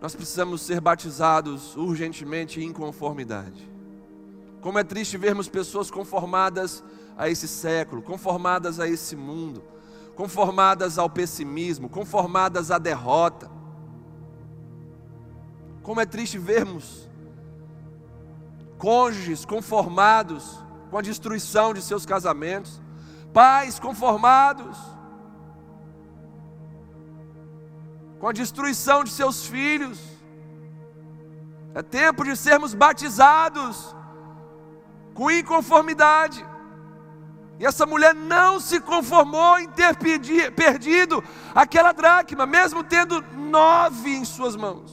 nós 0.00 0.16
precisamos 0.16 0.62
ser 0.62 0.80
batizados 0.80 1.76
urgentemente 1.76 2.60
em 2.60 2.72
conformidade. 2.72 3.68
Como 4.60 4.80
é 4.80 4.82
triste 4.82 5.16
vermos 5.16 5.48
pessoas 5.48 5.88
conformadas 5.88 6.82
a 7.16 7.28
esse 7.28 7.46
século, 7.46 8.02
conformadas 8.02 8.80
a 8.80 8.88
esse 8.88 9.14
mundo, 9.14 9.62
conformadas 10.18 10.98
ao 10.98 11.08
pessimismo, 11.08 11.88
conformadas 11.88 12.72
à 12.72 12.78
derrota. 12.78 13.48
Como 15.80 16.00
é 16.00 16.04
triste 16.04 16.36
vermos 16.36 17.08
cônjuges 18.76 19.44
conformados 19.44 20.58
com 20.90 20.98
a 20.98 21.02
destruição 21.02 21.72
de 21.72 21.80
seus 21.80 22.04
casamentos, 22.04 22.82
pais 23.32 23.78
conformados 23.78 24.76
com 28.18 28.26
a 28.26 28.32
destruição 28.32 29.04
de 29.04 29.10
seus 29.10 29.46
filhos. 29.46 30.00
É 31.76 31.80
tempo 31.80 32.24
de 32.24 32.36
sermos 32.36 32.74
batizados 32.74 33.94
com 35.14 35.30
inconformidade. 35.30 36.44
E 37.58 37.66
essa 37.66 37.84
mulher 37.84 38.14
não 38.14 38.60
se 38.60 38.80
conformou 38.80 39.58
em 39.58 39.68
ter 39.68 39.96
perdido 39.96 41.22
aquela 41.54 41.92
dracma, 41.92 42.46
mesmo 42.46 42.84
tendo 42.84 43.20
nove 43.36 44.10
em 44.10 44.24
suas 44.24 44.54
mãos. 44.54 44.92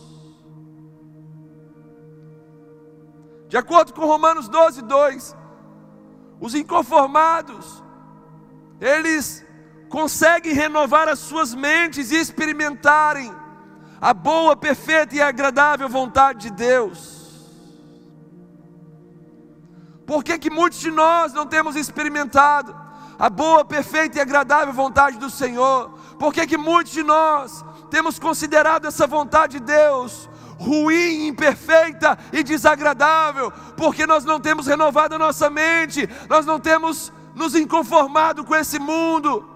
De 3.47 3.55
acordo 3.55 3.93
com 3.93 4.05
Romanos 4.05 4.49
12, 4.49 4.81
2, 4.81 5.35
os 6.41 6.55
inconformados, 6.55 7.83
eles 8.81 9.45
conseguem 9.87 10.53
renovar 10.53 11.07
as 11.07 11.19
suas 11.19 11.53
mentes 11.53 12.11
e 12.11 12.15
experimentarem 12.15 13.31
a 14.01 14.13
boa, 14.13 14.55
perfeita 14.55 15.15
e 15.15 15.21
agradável 15.21 15.87
vontade 15.87 16.49
de 16.49 16.51
Deus. 16.51 17.24
Por 20.05 20.23
que, 20.23 20.37
que 20.37 20.49
muitos 20.49 20.79
de 20.79 20.91
nós 20.91 21.33
não 21.33 21.45
temos 21.47 21.75
experimentado 21.75 22.75
a 23.17 23.29
boa, 23.29 23.63
perfeita 23.65 24.17
e 24.17 24.21
agradável 24.21 24.73
vontade 24.73 25.17
do 25.17 25.29
Senhor? 25.29 25.89
Por 26.19 26.33
que, 26.33 26.45
que 26.45 26.57
muitos 26.57 26.93
de 26.93 27.03
nós 27.03 27.65
temos 27.89 28.19
considerado 28.19 28.85
essa 28.85 29.07
vontade 29.07 29.59
de 29.59 29.65
Deus 29.65 30.29
ruim, 30.59 31.27
imperfeita 31.27 32.17
e 32.31 32.43
desagradável? 32.43 33.51
Porque 33.75 34.05
nós 34.05 34.23
não 34.23 34.39
temos 34.39 34.67
renovado 34.67 35.15
a 35.15 35.19
nossa 35.19 35.49
mente, 35.49 36.07
nós 36.29 36.45
não 36.45 36.59
temos 36.59 37.11
nos 37.33 37.55
inconformado 37.55 38.45
com 38.45 38.55
esse 38.55 38.77
mundo. 38.77 39.49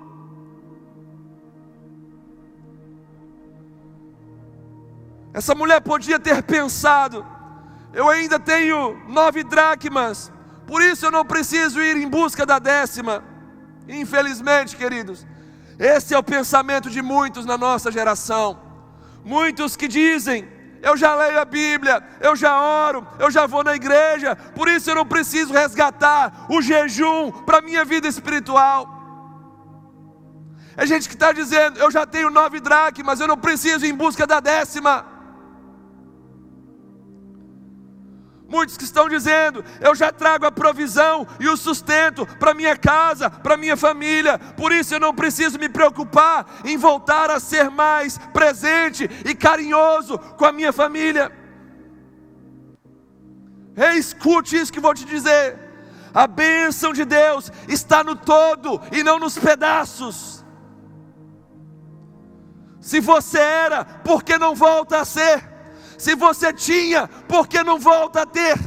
Essa 5.31 5.53
mulher 5.53 5.79
podia 5.81 6.19
ter 6.19 6.41
pensado: 6.43 7.25
eu 7.93 8.09
ainda 8.09 8.39
tenho 8.39 8.99
nove 9.07 9.43
dracmas, 9.43 10.31
por 10.69 10.83
isso 10.83 11.03
eu 11.07 11.11
não 11.11 11.25
preciso 11.25 11.81
ir 11.81 11.97
em 11.97 12.07
busca 12.07 12.45
da 12.45 12.59
décima. 12.59 13.23
Infelizmente, 13.87 14.77
queridos, 14.77 15.25
esse 15.79 16.13
é 16.13 16.17
o 16.17 16.21
pensamento 16.21 16.91
de 16.91 17.01
muitos 17.01 17.43
na 17.43 17.57
nossa 17.57 17.91
geração. 17.91 18.59
Muitos 19.25 19.75
que 19.75 19.87
dizem: 19.87 20.47
eu 20.79 20.95
já 20.95 21.15
leio 21.15 21.39
a 21.39 21.45
Bíblia, 21.45 22.03
eu 22.21 22.35
já 22.35 22.55
oro, 22.61 23.05
eu 23.17 23.31
já 23.31 23.47
vou 23.47 23.63
na 23.63 23.75
igreja, 23.75 24.35
por 24.35 24.69
isso 24.69 24.91
eu 24.91 24.95
não 24.95 25.07
preciso 25.07 25.51
resgatar 25.51 26.45
o 26.47 26.61
jejum 26.61 27.31
para 27.31 27.57
a 27.57 27.61
minha 27.63 27.83
vida 27.83 28.07
espiritual. 28.07 28.87
É 30.77 30.85
gente 30.85 31.09
que 31.09 31.15
está 31.15 31.31
dizendo: 31.31 31.79
eu 31.79 31.89
já 31.89 32.05
tenho 32.05 32.29
nove 32.29 32.59
dracmas, 32.59 33.19
eu 33.19 33.27
não 33.27 33.37
preciso 33.37 33.87
ir 33.87 33.89
em 33.89 33.95
busca 33.95 34.27
da 34.27 34.39
décima. 34.39 35.18
Muitos 38.49 38.75
que 38.75 38.83
estão 38.83 39.07
dizendo: 39.07 39.63
eu 39.79 39.93
já 39.93 40.11
trago 40.11 40.45
a 40.45 40.51
provisão 40.51 41.27
e 41.39 41.47
o 41.47 41.55
sustento 41.55 42.25
para 42.37 42.55
minha 42.55 42.75
casa, 42.75 43.29
para 43.29 43.55
minha 43.55 43.77
família, 43.77 44.39
por 44.57 44.71
isso 44.71 44.95
eu 44.95 44.99
não 44.99 45.13
preciso 45.13 45.59
me 45.59 45.69
preocupar 45.69 46.45
em 46.65 46.75
voltar 46.75 47.29
a 47.29 47.39
ser 47.39 47.69
mais 47.69 48.17
presente 48.33 49.07
e 49.23 49.35
carinhoso 49.35 50.17
com 50.17 50.45
a 50.45 50.51
minha 50.51 50.73
família. 50.73 51.31
Ei, 53.77 53.99
escute 53.99 54.57
isso 54.57 54.73
que 54.73 54.79
vou 54.79 54.95
te 54.95 55.05
dizer: 55.05 55.57
a 56.11 56.25
bênção 56.25 56.91
de 56.91 57.05
Deus 57.05 57.51
está 57.67 58.03
no 58.03 58.15
todo 58.15 58.81
e 58.91 59.03
não 59.03 59.19
nos 59.19 59.37
pedaços. 59.37 60.43
Se 62.81 62.99
você 62.99 63.37
era, 63.37 63.85
por 63.85 64.23
que 64.23 64.37
não 64.37 64.55
volta 64.55 64.99
a 64.99 65.05
ser? 65.05 65.48
Se 65.99 66.15
você 66.15 66.53
tinha, 66.53 67.09
por 67.27 67.45
que 67.45 67.61
não 67.61 67.77
volta 67.77 68.21
a 68.21 68.25
ter? 68.25 68.57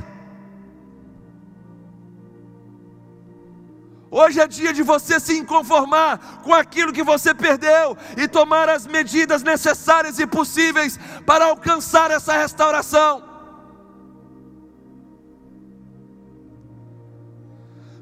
Hoje 4.11 4.39
é 4.39 4.47
dia 4.47 4.75
de 4.75 4.83
você 4.83 5.19
se 5.19 5.39
inconformar 5.39 6.43
com 6.43 6.53
aquilo 6.53 6.93
que 6.93 7.03
você 7.03 7.35
perdeu 7.35 7.97
e 8.19 8.29
tomar 8.29 8.69
as 8.69 8.87
medidas 8.87 9.43
necessárias 9.43 10.19
e 10.19 10.27
possíveis 10.27 11.01
para 11.25 11.47
alcançar 11.47 12.11
essa 12.11 12.35
restauração. 12.35 13.25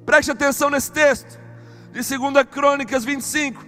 Preste 0.05 0.33
atenção 0.33 0.71
nesse 0.71 0.90
texto 0.90 1.38
de 1.93 2.19
2 2.19 2.47
Crônicas 2.51 3.05
25, 3.05 3.64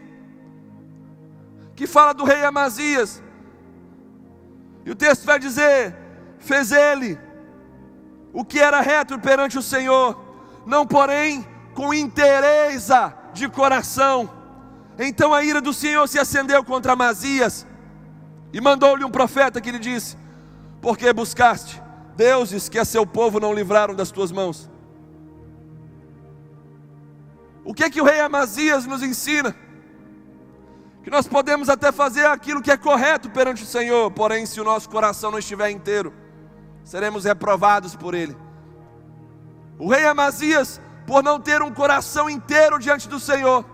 que 1.77 1.87
fala 1.87 2.12
do 2.12 2.25
rei 2.25 2.42
Amazias. 2.42 3.21
E 4.85 4.90
o 4.90 4.95
texto 4.95 5.25
vai 5.25 5.38
dizer: 5.38 5.95
fez 6.38 6.73
ele 6.73 7.18
o 8.33 8.45
que 8.45 8.59
era 8.59 8.81
reto 8.81 9.18
perante 9.18 9.59
o 9.59 9.62
Senhor, 9.62 10.18
não 10.66 10.87
porém 10.87 11.47
com 11.75 11.92
interesa 11.92 13.14
de 13.33 13.49
coração. 13.49 14.31
Então 14.99 15.33
a 15.33 15.42
ira 15.45 15.61
do 15.61 15.73
Senhor 15.73 16.07
se 16.09 16.18
acendeu 16.18 16.62
contra 16.64 16.92
Amazias 16.92 17.66
e 18.53 18.61
mandou-lhe 18.61 19.05
um 19.05 19.11
profeta 19.11 19.61
que 19.61 19.71
lhe 19.71 19.79
disse: 19.79 20.16
Porque 20.81 21.12
buscaste 21.12 21.83
deuses 22.16 22.68
que 22.68 22.79
a 22.79 22.85
seu 22.85 23.07
povo 23.07 23.40
não 23.40 23.55
livraram 23.55 23.95
das 23.95 24.11
tuas 24.11 24.31
mãos? 24.31 24.71
O 27.64 27.73
que 27.73 27.85
é 27.85 27.90
que 27.90 28.01
o 28.01 28.05
rei 28.05 28.21
Amazias 28.21 28.87
nos 28.87 29.03
ensina? 29.03 29.55
Que 31.03 31.11
nós 31.11 31.27
podemos 31.27 31.69
até 31.69 31.91
fazer 31.91 32.27
aquilo 32.27 32.62
que 32.62 32.71
é 32.71 32.77
correto 32.77 33.29
perante 33.31 33.65
o 33.65 33.67
Senhor, 33.67 34.11
porém, 34.12 34.47
se 34.47 34.61
o 34.61 34.65
nosso 34.65 34.88
coração 34.88 35.31
não 35.31 35.38
estiver 35.38 35.71
inteiro, 35.71 36.15
seremos 36.85 37.25
reprovados 37.25 37.97
por 37.97 38.15
Ele. 38.15 38.37
O 39.79 39.88
rei 39.91 40.07
Amazias, 40.07 40.81
por 41.07 41.23
não 41.23 41.41
ter 41.41 41.61
um 41.61 41.75
coração 41.75 42.31
inteiro 42.31 42.79
diante 42.79 43.09
do 43.09 43.19
Senhor, 43.19 43.65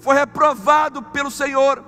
foi 0.00 0.16
reprovado 0.16 1.02
pelo 1.02 1.30
Senhor. 1.30 1.84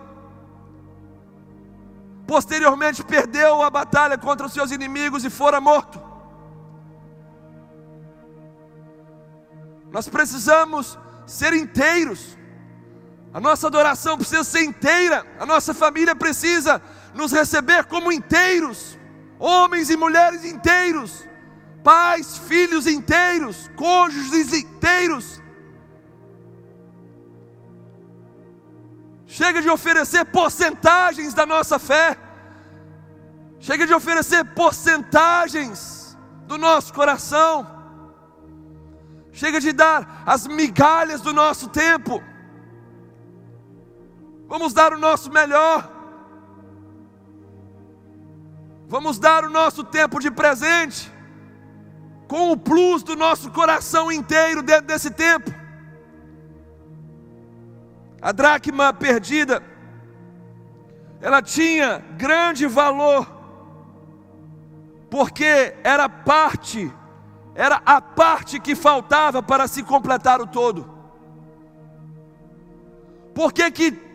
Posteriormente, 2.24 3.02
perdeu 3.02 3.62
a 3.62 3.70
batalha 3.70 4.16
contra 4.16 4.46
os 4.46 4.52
seus 4.52 4.70
inimigos 4.70 5.24
e 5.24 5.30
fora 5.30 5.60
morto. 5.60 6.00
Nós 9.90 10.08
precisamos 10.08 10.96
ser 11.26 11.52
inteiros. 11.52 12.37
A 13.32 13.40
nossa 13.40 13.66
adoração 13.66 14.16
precisa 14.16 14.42
ser 14.42 14.64
inteira, 14.64 15.24
a 15.38 15.44
nossa 15.44 15.74
família 15.74 16.16
precisa 16.16 16.80
nos 17.14 17.30
receber 17.30 17.84
como 17.84 18.10
inteiros, 18.10 18.98
homens 19.38 19.90
e 19.90 19.96
mulheres 19.96 20.44
inteiros, 20.44 21.28
pais, 21.84 22.38
filhos 22.38 22.86
inteiros, 22.86 23.70
cônjuges 23.76 24.52
inteiros. 24.54 25.42
Chega 29.26 29.60
de 29.60 29.68
oferecer 29.68 30.24
porcentagens 30.24 31.34
da 31.34 31.44
nossa 31.44 31.78
fé, 31.78 32.16
chega 33.60 33.86
de 33.86 33.92
oferecer 33.92 34.42
porcentagens 34.54 36.16
do 36.46 36.56
nosso 36.56 36.94
coração, 36.94 37.66
chega 39.32 39.60
de 39.60 39.70
dar 39.70 40.22
as 40.24 40.46
migalhas 40.46 41.20
do 41.20 41.34
nosso 41.34 41.68
tempo. 41.68 42.22
Vamos 44.48 44.72
dar 44.72 44.94
o 44.94 44.98
nosso 44.98 45.30
melhor. 45.30 45.88
Vamos 48.88 49.18
dar 49.18 49.44
o 49.44 49.50
nosso 49.50 49.84
tempo 49.84 50.18
de 50.18 50.30
presente, 50.30 51.12
com 52.26 52.50
o 52.50 52.56
plus 52.56 53.02
do 53.02 53.14
nosso 53.14 53.50
coração 53.50 54.10
inteiro 54.10 54.62
dentro 54.62 54.86
desse 54.86 55.10
tempo. 55.10 55.50
A 58.22 58.32
dracma 58.32 58.94
perdida, 58.94 59.62
ela 61.20 61.42
tinha 61.42 61.98
grande 62.16 62.66
valor, 62.66 63.30
porque 65.10 65.76
era 65.84 66.08
parte, 66.08 66.90
era 67.54 67.82
a 67.84 68.00
parte 68.00 68.58
que 68.58 68.74
faltava 68.74 69.42
para 69.42 69.68
se 69.68 69.82
completar 69.82 70.40
o 70.40 70.46
todo. 70.46 70.96
Por 73.34 73.52
que, 73.52 73.70
que 73.70 74.07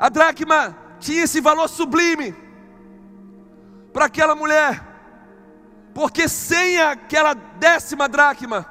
a 0.00 0.08
dracma 0.08 0.74
tinha 0.98 1.24
esse 1.24 1.42
valor 1.42 1.68
sublime 1.68 2.34
para 3.92 4.06
aquela 4.06 4.34
mulher, 4.34 4.82
porque 5.92 6.26
sem 6.26 6.80
aquela 6.80 7.34
décima 7.34 8.08
dracma, 8.08 8.64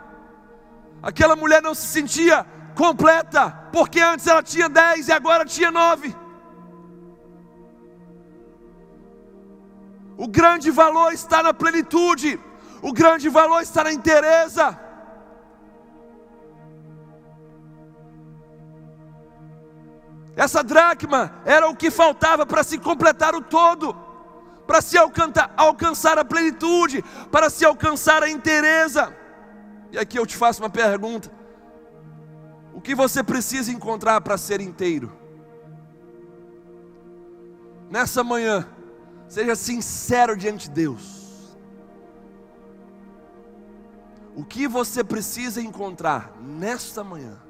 aquela 1.03 1.35
mulher 1.35 1.61
não 1.61 1.75
se 1.75 1.85
sentia 1.85 2.43
completa, 2.75 3.51
porque 3.71 3.99
antes 3.99 4.25
ela 4.25 4.41
tinha 4.41 4.67
dez 4.67 5.07
e 5.07 5.11
agora 5.11 5.45
tinha 5.45 5.69
nove. 5.69 6.15
O 10.17 10.27
grande 10.27 10.71
valor 10.71 11.13
está 11.13 11.43
na 11.43 11.53
plenitude, 11.53 12.39
o 12.81 12.91
grande 12.91 13.29
valor 13.29 13.61
está 13.61 13.83
na 13.83 13.93
inteireza. 13.93 14.88
Essa 20.39 20.63
dracma 20.63 21.33
era 21.43 21.67
o 21.67 21.75
que 21.75 21.91
faltava 21.91 22.45
para 22.45 22.63
se 22.63 22.77
completar 22.77 23.35
o 23.35 23.41
todo, 23.41 23.93
para 24.65 24.81
se 24.81 24.97
alcançar 24.97 26.17
a 26.17 26.23
plenitude, 26.23 27.03
para 27.29 27.49
se 27.49 27.65
alcançar 27.65 28.23
a 28.23 28.29
inteireza. 28.29 29.13
E 29.91 29.99
aqui 29.99 30.17
eu 30.17 30.25
te 30.25 30.37
faço 30.37 30.63
uma 30.63 30.69
pergunta: 30.69 31.29
o 32.73 32.79
que 32.79 32.95
você 32.95 33.21
precisa 33.21 33.69
encontrar 33.69 34.21
para 34.21 34.37
ser 34.37 34.61
inteiro? 34.61 35.11
Nessa 37.89 38.23
manhã, 38.23 38.65
seja 39.27 39.57
sincero 39.57 40.37
diante 40.37 40.69
de 40.69 40.75
Deus. 40.75 41.57
O 44.37 44.45
que 44.45 44.69
você 44.69 45.03
precisa 45.03 45.61
encontrar 45.61 46.31
nesta 46.39 47.03
manhã? 47.03 47.48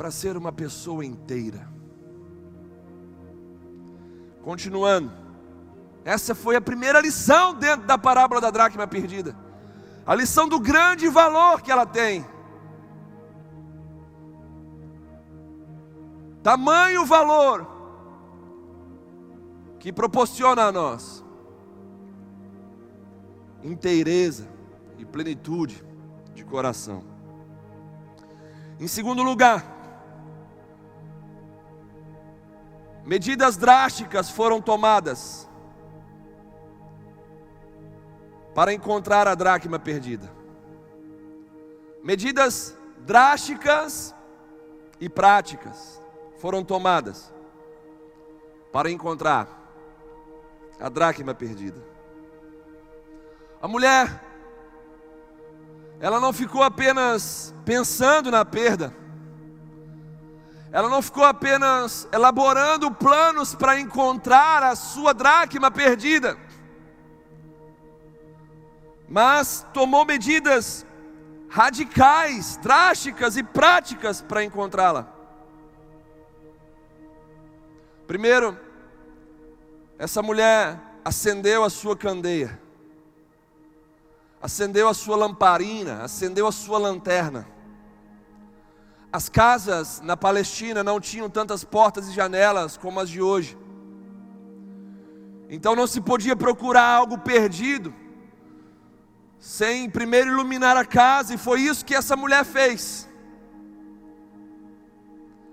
Para 0.00 0.10
ser 0.10 0.34
uma 0.34 0.50
pessoa 0.50 1.04
inteira. 1.04 1.68
Continuando, 4.42 5.12
essa 6.06 6.34
foi 6.34 6.56
a 6.56 6.60
primeira 6.60 7.02
lição 7.02 7.52
dentro 7.52 7.86
da 7.86 7.98
parábola 7.98 8.40
da 8.40 8.50
dracma 8.50 8.86
perdida, 8.86 9.36
a 10.06 10.14
lição 10.14 10.48
do 10.48 10.58
grande 10.58 11.06
valor 11.06 11.60
que 11.60 11.70
ela 11.70 11.84
tem. 11.84 12.24
Tamanho 16.42 17.04
valor 17.04 17.66
que 19.78 19.92
proporciona 19.92 20.62
a 20.62 20.72
nós 20.72 21.22
inteireza 23.62 24.48
e 24.96 25.04
plenitude 25.04 25.84
de 26.34 26.42
coração. 26.42 27.04
Em 28.80 28.88
segundo 28.88 29.22
lugar, 29.22 29.69
Medidas 33.04 33.56
drásticas 33.56 34.30
foram 34.30 34.60
tomadas 34.60 35.48
para 38.54 38.72
encontrar 38.72 39.26
a 39.26 39.34
dracma 39.34 39.78
perdida. 39.78 40.30
Medidas 42.02 42.76
drásticas 42.98 44.14
e 45.00 45.08
práticas 45.08 46.02
foram 46.38 46.64
tomadas 46.64 47.32
para 48.72 48.90
encontrar 48.90 49.48
a 50.78 50.88
dracma 50.88 51.34
perdida. 51.34 51.82
A 53.60 53.68
mulher, 53.68 54.24
ela 56.00 56.18
não 56.18 56.32
ficou 56.32 56.62
apenas 56.62 57.54
pensando 57.64 58.30
na 58.30 58.44
perda, 58.44 58.94
ela 60.72 60.88
não 60.88 61.02
ficou 61.02 61.24
apenas 61.24 62.06
elaborando 62.12 62.90
planos 62.92 63.54
para 63.54 63.80
encontrar 63.80 64.62
a 64.62 64.76
sua 64.76 65.12
dracma 65.12 65.70
perdida, 65.70 66.38
mas 69.08 69.66
tomou 69.74 70.04
medidas 70.04 70.86
radicais, 71.48 72.56
drásticas 72.58 73.36
e 73.36 73.42
práticas 73.42 74.22
para 74.22 74.44
encontrá-la. 74.44 75.12
Primeiro, 78.06 78.56
essa 79.98 80.22
mulher 80.22 80.78
acendeu 81.04 81.64
a 81.64 81.70
sua 81.70 81.96
candeia, 81.96 82.60
acendeu 84.40 84.88
a 84.88 84.94
sua 84.94 85.16
lamparina, 85.16 86.04
acendeu 86.04 86.46
a 86.46 86.52
sua 86.52 86.78
lanterna. 86.78 87.46
As 89.12 89.28
casas 89.28 90.00
na 90.02 90.16
Palestina 90.16 90.84
não 90.84 91.00
tinham 91.00 91.28
tantas 91.28 91.64
portas 91.64 92.08
e 92.08 92.12
janelas 92.12 92.76
como 92.76 93.00
as 93.00 93.10
de 93.10 93.20
hoje. 93.20 93.58
Então 95.48 95.74
não 95.74 95.86
se 95.86 96.00
podia 96.00 96.36
procurar 96.36 96.84
algo 96.84 97.18
perdido 97.18 97.92
sem 99.40 99.88
primeiro 99.88 100.30
iluminar 100.30 100.76
a 100.76 100.84
casa, 100.84 101.34
e 101.34 101.38
foi 101.38 101.62
isso 101.62 101.84
que 101.84 101.94
essa 101.94 102.14
mulher 102.14 102.44
fez. 102.44 103.08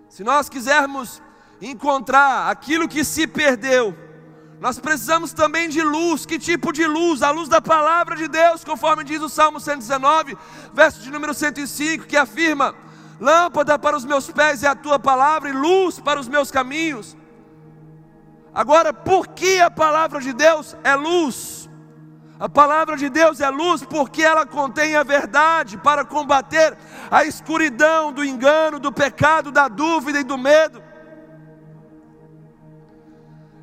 Se 0.09 0.23
nós 0.23 0.49
quisermos 0.49 1.21
encontrar 1.61 2.51
aquilo 2.51 2.87
que 2.87 3.03
se 3.03 3.25
perdeu, 3.25 3.95
nós 4.59 4.79
precisamos 4.79 5.31
também 5.33 5.69
de 5.69 5.81
luz. 5.81 6.25
Que 6.25 6.37
tipo 6.37 6.73
de 6.73 6.85
luz? 6.85 7.21
A 7.21 7.31
luz 7.31 7.47
da 7.47 7.61
palavra 7.61 8.15
de 8.15 8.27
Deus, 8.27 8.63
conforme 8.63 9.03
diz 9.03 9.21
o 9.21 9.29
Salmo 9.29 9.59
119, 9.59 10.37
verso 10.73 11.01
de 11.01 11.09
número 11.09 11.33
105, 11.33 12.05
que 12.05 12.17
afirma: 12.17 12.75
Lâmpada 13.19 13.79
para 13.79 13.97
os 13.97 14.05
meus 14.05 14.29
pés 14.29 14.63
é 14.63 14.67
a 14.67 14.75
tua 14.75 14.99
palavra 14.99 15.49
e 15.49 15.53
luz 15.53 15.99
para 15.99 16.19
os 16.19 16.27
meus 16.27 16.51
caminhos. 16.51 17.17
Agora, 18.53 18.93
por 18.93 19.27
que 19.27 19.59
a 19.59 19.71
palavra 19.71 20.19
de 20.19 20.33
Deus 20.33 20.75
é 20.83 20.95
luz? 20.95 21.67
A 22.39 22.47
palavra 22.47 22.95
de 22.95 23.09
Deus 23.09 23.41
é 23.41 23.49
luz 23.49 23.83
porque 23.83 24.21
ela 24.21 24.45
contém 24.45 24.95
a 24.95 25.01
verdade 25.01 25.77
para 25.77 26.05
combater 26.05 26.77
a 27.09 27.23
escuridão 27.23 28.13
do 28.13 28.23
engano, 28.23 28.79
do 28.79 28.91
pecado, 28.91 29.51
da 29.51 29.67
dúvida 29.67 30.19
e 30.19 30.23
do 30.23 30.37
medo. 30.37 30.83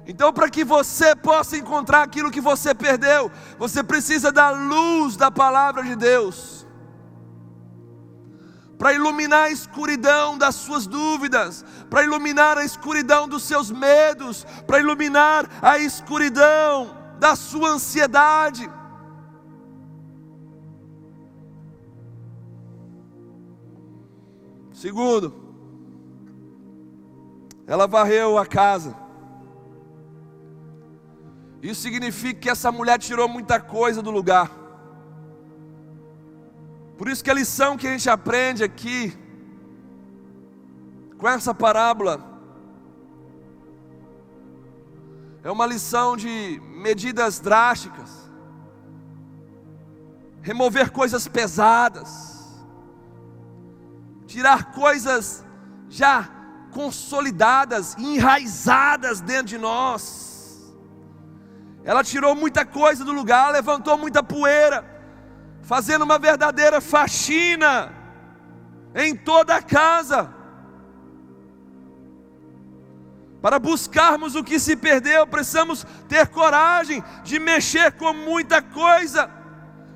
Então, 0.06 0.32
para 0.32 0.50
que 0.50 0.64
você 0.64 1.14
possa 1.14 1.56
encontrar 1.56 2.02
aquilo 2.02 2.30
que 2.30 2.40
você 2.40 2.74
perdeu, 2.74 3.30
você 3.56 3.82
precisa 3.82 4.32
da 4.32 4.50
luz 4.50 5.16
da 5.16 5.30
palavra 5.30 5.82
de 5.84 5.94
Deus 5.94 6.63
para 8.84 8.92
iluminar 8.92 9.44
a 9.44 9.50
escuridão 9.50 10.36
das 10.36 10.56
suas 10.56 10.86
dúvidas, 10.86 11.64
para 11.88 12.04
iluminar 12.04 12.58
a 12.58 12.66
escuridão 12.66 13.26
dos 13.26 13.42
seus 13.42 13.70
medos, 13.70 14.44
para 14.66 14.78
iluminar 14.78 15.48
a 15.62 15.78
escuridão 15.78 16.94
da 17.18 17.34
sua 17.34 17.70
ansiedade. 17.70 18.70
Segundo, 24.74 25.34
ela 27.66 27.86
varreu 27.86 28.36
a 28.36 28.44
casa. 28.44 28.94
Isso 31.62 31.80
significa 31.80 32.38
que 32.38 32.50
essa 32.50 32.70
mulher 32.70 32.98
tirou 32.98 33.30
muita 33.30 33.58
coisa 33.58 34.02
do 34.02 34.10
lugar. 34.10 34.63
Por 36.96 37.08
isso 37.08 37.24
que 37.24 37.30
a 37.30 37.34
lição 37.34 37.76
que 37.76 37.88
a 37.88 37.90
gente 37.90 38.08
aprende 38.08 38.62
aqui, 38.62 39.12
com 41.18 41.28
essa 41.28 41.52
parábola, 41.52 42.32
é 45.42 45.50
uma 45.50 45.66
lição 45.66 46.16
de 46.16 46.60
medidas 46.76 47.40
drásticas, 47.40 48.30
remover 50.40 50.90
coisas 50.92 51.26
pesadas, 51.26 52.64
tirar 54.26 54.72
coisas 54.72 55.44
já 55.88 56.28
consolidadas, 56.70 57.96
enraizadas 57.98 59.20
dentro 59.20 59.46
de 59.46 59.58
nós. 59.58 60.74
Ela 61.82 62.04
tirou 62.04 62.34
muita 62.36 62.64
coisa 62.64 63.04
do 63.04 63.12
lugar, 63.12 63.52
levantou 63.52 63.98
muita 63.98 64.22
poeira 64.22 64.93
fazendo 65.64 66.02
uma 66.02 66.18
verdadeira 66.18 66.80
faxina 66.80 67.92
em 68.94 69.16
toda 69.16 69.56
a 69.56 69.62
casa, 69.62 70.32
para 73.40 73.58
buscarmos 73.58 74.34
o 74.34 74.44
que 74.44 74.58
se 74.58 74.76
perdeu, 74.76 75.26
precisamos 75.26 75.84
ter 76.08 76.28
coragem 76.28 77.02
de 77.24 77.38
mexer 77.38 77.92
com 77.92 78.12
muita 78.12 78.62
coisa 78.62 79.30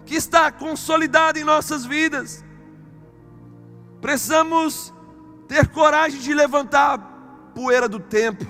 que 0.04 0.16
está 0.16 0.50
consolidada 0.50 1.38
em 1.38 1.44
nossas 1.44 1.84
vidas. 1.84 2.44
Precisamos 4.00 4.92
ter 5.46 5.68
coragem 5.68 6.20
de 6.20 6.34
levantar 6.34 6.94
a 6.94 6.98
poeira 7.54 7.88
do 7.88 8.00
tempo 8.00 8.46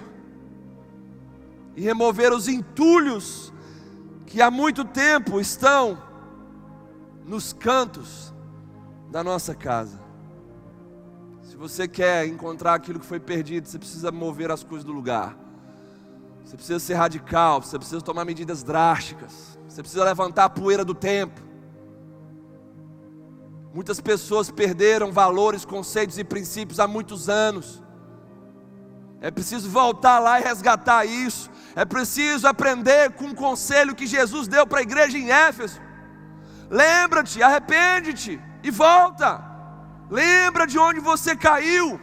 e 1.76 1.82
remover 1.82 2.32
os 2.32 2.48
entulhos 2.48 3.52
que 4.26 4.42
há 4.42 4.50
muito 4.50 4.84
tempo 4.84 5.40
estão 5.40 6.07
nos 7.28 7.52
cantos 7.52 8.32
da 9.10 9.22
nossa 9.22 9.54
casa. 9.54 10.00
Se 11.42 11.56
você 11.56 11.86
quer 11.86 12.26
encontrar 12.26 12.74
aquilo 12.74 12.98
que 12.98 13.06
foi 13.06 13.20
perdido, 13.20 13.68
você 13.68 13.78
precisa 13.78 14.10
mover 14.10 14.50
as 14.50 14.64
coisas 14.64 14.84
do 14.84 14.92
lugar. 14.92 15.36
Você 16.42 16.56
precisa 16.56 16.78
ser 16.78 16.94
radical, 16.94 17.60
você 17.60 17.78
precisa 17.78 18.00
tomar 18.00 18.24
medidas 18.24 18.62
drásticas. 18.62 19.58
Você 19.68 19.82
precisa 19.82 20.04
levantar 20.04 20.46
a 20.46 20.50
poeira 20.50 20.84
do 20.84 20.94
tempo. 20.94 21.38
Muitas 23.74 24.00
pessoas 24.00 24.50
perderam 24.50 25.12
valores, 25.12 25.66
conceitos 25.66 26.16
e 26.16 26.24
princípios 26.24 26.80
há 26.80 26.88
muitos 26.88 27.28
anos. 27.28 27.82
É 29.20 29.30
preciso 29.30 29.68
voltar 29.68 30.18
lá 30.18 30.40
e 30.40 30.44
resgatar 30.44 31.04
isso. 31.04 31.50
É 31.76 31.84
preciso 31.84 32.48
aprender 32.48 33.12
com 33.12 33.26
o 33.26 33.34
conselho 33.34 33.94
que 33.94 34.06
Jesus 34.06 34.48
deu 34.48 34.66
para 34.66 34.78
a 34.78 34.82
igreja 34.82 35.18
em 35.18 35.30
Éfeso. 35.30 35.87
Lembra-te, 36.70 37.42
arrepende-te 37.42 38.40
e 38.62 38.70
volta. 38.70 39.42
Lembra 40.10 40.66
de 40.66 40.78
onde 40.78 41.00
você 41.00 41.36
caiu. 41.36 42.00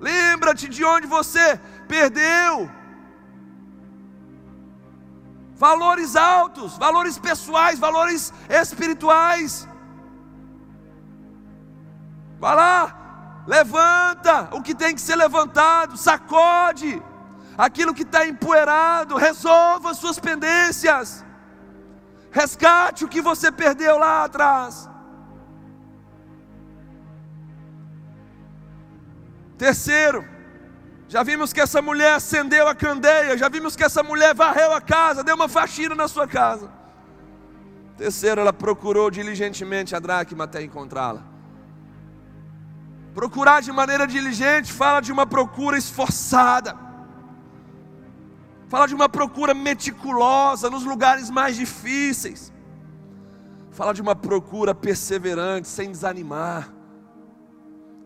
Lembra-te 0.00 0.68
de 0.68 0.84
onde 0.84 1.06
você 1.06 1.60
perdeu. 1.86 2.70
Valores 5.54 6.16
altos, 6.16 6.76
valores 6.76 7.18
pessoais, 7.18 7.78
valores 7.78 8.32
espirituais. 8.48 9.68
Vai 12.40 12.56
lá, 12.56 13.44
levanta 13.46 14.48
o 14.52 14.60
que 14.60 14.74
tem 14.74 14.94
que 14.94 15.00
ser 15.00 15.14
levantado, 15.14 15.96
sacode 15.96 17.00
aquilo 17.56 17.94
que 17.94 18.02
está 18.02 18.26
empoeirado, 18.26 19.16
resolva 19.16 19.94
suas 19.94 20.18
pendências, 20.18 21.24
resgate 22.32 23.04
o 23.04 23.08
que 23.08 23.20
você 23.20 23.52
perdeu 23.52 23.98
lá 23.98 24.24
atrás. 24.24 24.88
Terceiro, 29.58 30.24
já 31.08 31.22
vimos 31.22 31.52
que 31.52 31.60
essa 31.60 31.82
mulher 31.82 32.14
acendeu 32.14 32.66
a 32.66 32.74
candeia, 32.74 33.36
já 33.36 33.48
vimos 33.48 33.76
que 33.76 33.84
essa 33.84 34.02
mulher 34.02 34.34
varreu 34.34 34.72
a 34.72 34.80
casa, 34.80 35.22
deu 35.22 35.36
uma 35.36 35.48
faxina 35.48 35.94
na 35.94 36.08
sua 36.08 36.26
casa. 36.26 36.72
Terceiro, 37.98 38.40
ela 38.40 38.52
procurou 38.52 39.10
diligentemente 39.10 39.94
a 39.94 40.00
dracma 40.00 40.44
até 40.44 40.62
encontrá-la. 40.62 41.22
Procurar 43.14 43.60
de 43.60 43.70
maneira 43.70 44.06
diligente 44.06 44.72
fala 44.72 45.00
de 45.00 45.12
uma 45.12 45.26
procura 45.26 45.76
esforçada, 45.76 46.74
fala 48.72 48.88
de 48.88 48.94
uma 48.94 49.06
procura 49.06 49.52
meticulosa 49.52 50.70
nos 50.70 50.82
lugares 50.82 51.28
mais 51.28 51.54
difíceis, 51.54 52.50
fala 53.70 53.92
de 53.92 54.00
uma 54.00 54.16
procura 54.16 54.74
perseverante, 54.74 55.68
sem 55.68 55.90
desanimar. 55.90 56.72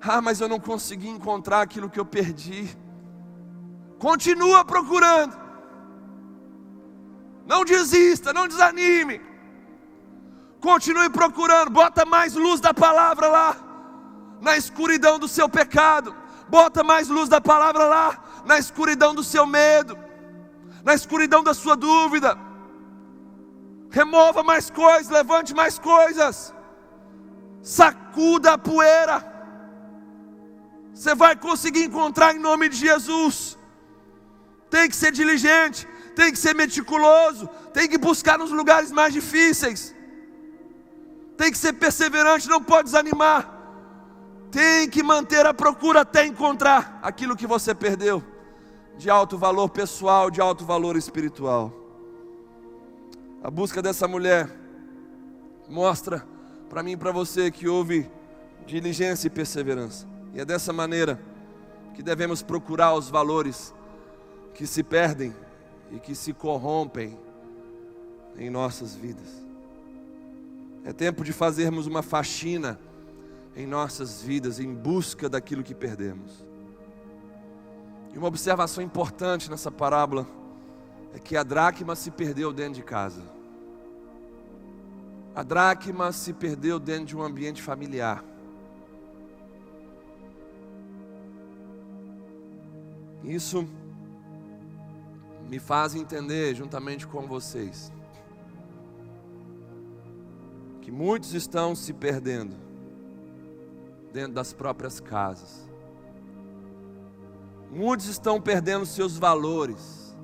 Ah, 0.00 0.20
mas 0.20 0.40
eu 0.40 0.48
não 0.48 0.58
consegui 0.58 1.08
encontrar 1.08 1.60
aquilo 1.60 1.88
que 1.88 2.00
eu 2.00 2.04
perdi. 2.04 2.76
Continua 4.00 4.64
procurando. 4.64 5.38
Não 7.46 7.64
desista, 7.64 8.32
não 8.32 8.48
desanime. 8.48 9.20
Continue 10.60 11.10
procurando, 11.10 11.70
bota 11.70 12.04
mais 12.04 12.34
luz 12.34 12.60
da 12.60 12.74
palavra 12.74 13.28
lá 13.28 13.56
na 14.40 14.56
escuridão 14.56 15.16
do 15.16 15.28
seu 15.28 15.48
pecado. 15.48 16.12
Bota 16.48 16.82
mais 16.82 17.06
luz 17.08 17.28
da 17.28 17.40
palavra 17.40 17.84
lá, 17.84 18.18
na 18.44 18.58
escuridão 18.58 19.14
do 19.14 19.22
seu 19.22 19.46
medo, 19.46 19.96
na 20.86 20.94
escuridão 20.94 21.42
da 21.42 21.52
sua 21.52 21.74
dúvida. 21.74 22.38
Remova 23.90 24.44
mais 24.44 24.70
coisas, 24.70 25.08
levante 25.08 25.52
mais 25.52 25.80
coisas. 25.80 26.54
Sacuda 27.60 28.52
a 28.52 28.58
poeira. 28.58 29.16
Você 30.94 31.12
vai 31.14 31.34
conseguir 31.34 31.82
encontrar 31.86 32.36
em 32.36 32.38
nome 32.38 32.68
de 32.68 32.76
Jesus. 32.76 33.58
Tem 34.70 34.88
que 34.88 34.94
ser 34.94 35.10
diligente, 35.10 35.86
tem 36.14 36.30
que 36.30 36.38
ser 36.38 36.54
meticuloso, 36.54 37.48
tem 37.74 37.88
que 37.88 37.98
buscar 37.98 38.38
nos 38.38 38.52
lugares 38.52 38.92
mais 38.92 39.12
difíceis. 39.12 39.92
Tem 41.36 41.50
que 41.50 41.58
ser 41.58 41.72
perseverante, 41.72 42.48
não 42.48 42.62
pode 42.62 42.84
desanimar. 42.84 43.42
Tem 44.52 44.88
que 44.88 45.02
manter 45.02 45.44
a 45.46 45.52
procura 45.52 46.02
até 46.02 46.24
encontrar 46.24 47.00
aquilo 47.02 47.36
que 47.36 47.46
você 47.46 47.74
perdeu, 47.74 48.22
de 48.96 49.10
alto 49.10 49.36
valor 49.36 49.68
pessoal, 49.68 50.30
de 50.30 50.40
alto 50.40 50.64
valor 50.64 50.96
espiritual. 50.96 51.72
A 53.42 53.50
busca 53.50 53.82
dessa 53.82 54.08
mulher 54.08 54.50
mostra 55.68 56.26
para 56.68 56.82
mim 56.82 56.92
e 56.92 56.96
para 56.96 57.12
você 57.12 57.50
que 57.50 57.68
houve 57.68 58.10
diligência 58.66 59.28
e 59.28 59.30
perseverança. 59.30 60.06
E 60.34 60.40
é 60.40 60.44
dessa 60.44 60.72
maneira 60.72 61.20
que 61.94 62.02
devemos 62.02 62.42
procurar 62.42 62.94
os 62.94 63.08
valores 63.08 63.74
que 64.54 64.66
se 64.66 64.82
perdem 64.82 65.34
e 65.92 65.98
que 65.98 66.14
se 66.14 66.32
corrompem 66.32 67.18
em 68.38 68.50
nossas 68.50 68.94
vidas. 68.94 69.44
É 70.84 70.92
tempo 70.92 71.24
de 71.24 71.32
fazermos 71.32 71.86
uma 71.86 72.02
faxina 72.02 72.78
em 73.56 73.66
nossas 73.66 74.22
vidas 74.22 74.60
em 74.60 74.72
busca 74.72 75.28
daquilo 75.28 75.62
que 75.62 75.74
perdemos. 75.74 76.45
E 78.16 78.18
uma 78.18 78.28
observação 78.28 78.82
importante 78.82 79.50
nessa 79.50 79.70
parábola 79.70 80.26
é 81.12 81.18
que 81.18 81.36
a 81.36 81.42
dracma 81.42 81.94
se 81.94 82.10
perdeu 82.10 82.50
dentro 82.50 82.72
de 82.72 82.82
casa. 82.82 83.22
A 85.34 85.42
dracma 85.42 86.10
se 86.12 86.32
perdeu 86.32 86.80
dentro 86.80 87.04
de 87.04 87.14
um 87.14 87.20
ambiente 87.20 87.60
familiar. 87.60 88.24
Isso 93.22 93.68
me 95.46 95.58
faz 95.58 95.94
entender, 95.94 96.54
juntamente 96.54 97.06
com 97.06 97.26
vocês, 97.26 97.92
que 100.80 100.90
muitos 100.90 101.34
estão 101.34 101.74
se 101.74 101.92
perdendo 101.92 102.56
dentro 104.10 104.32
das 104.32 104.54
próprias 104.54 105.00
casas. 105.00 105.65
Muitos 107.70 108.06
estão 108.06 108.40
perdendo 108.40 108.86
seus 108.86 109.18
valores, 109.18 110.16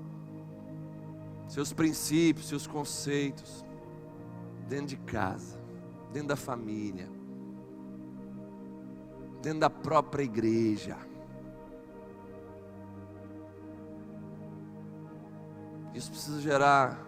seus 1.49 1.73
princípios, 1.73 2.49
seus 2.49 2.67
conceitos, 2.67 3.65
dentro 4.69 4.87
de 4.87 4.97
casa, 4.97 5.59
dentro 6.13 6.29
da 6.29 6.37
família, 6.37 7.09
dentro 9.43 9.61
da 9.61 9.71
própria 9.71 10.23
igreja. 10.23 10.97
Isso 15.95 16.11
precisa 16.11 16.41
gerar 16.41 16.99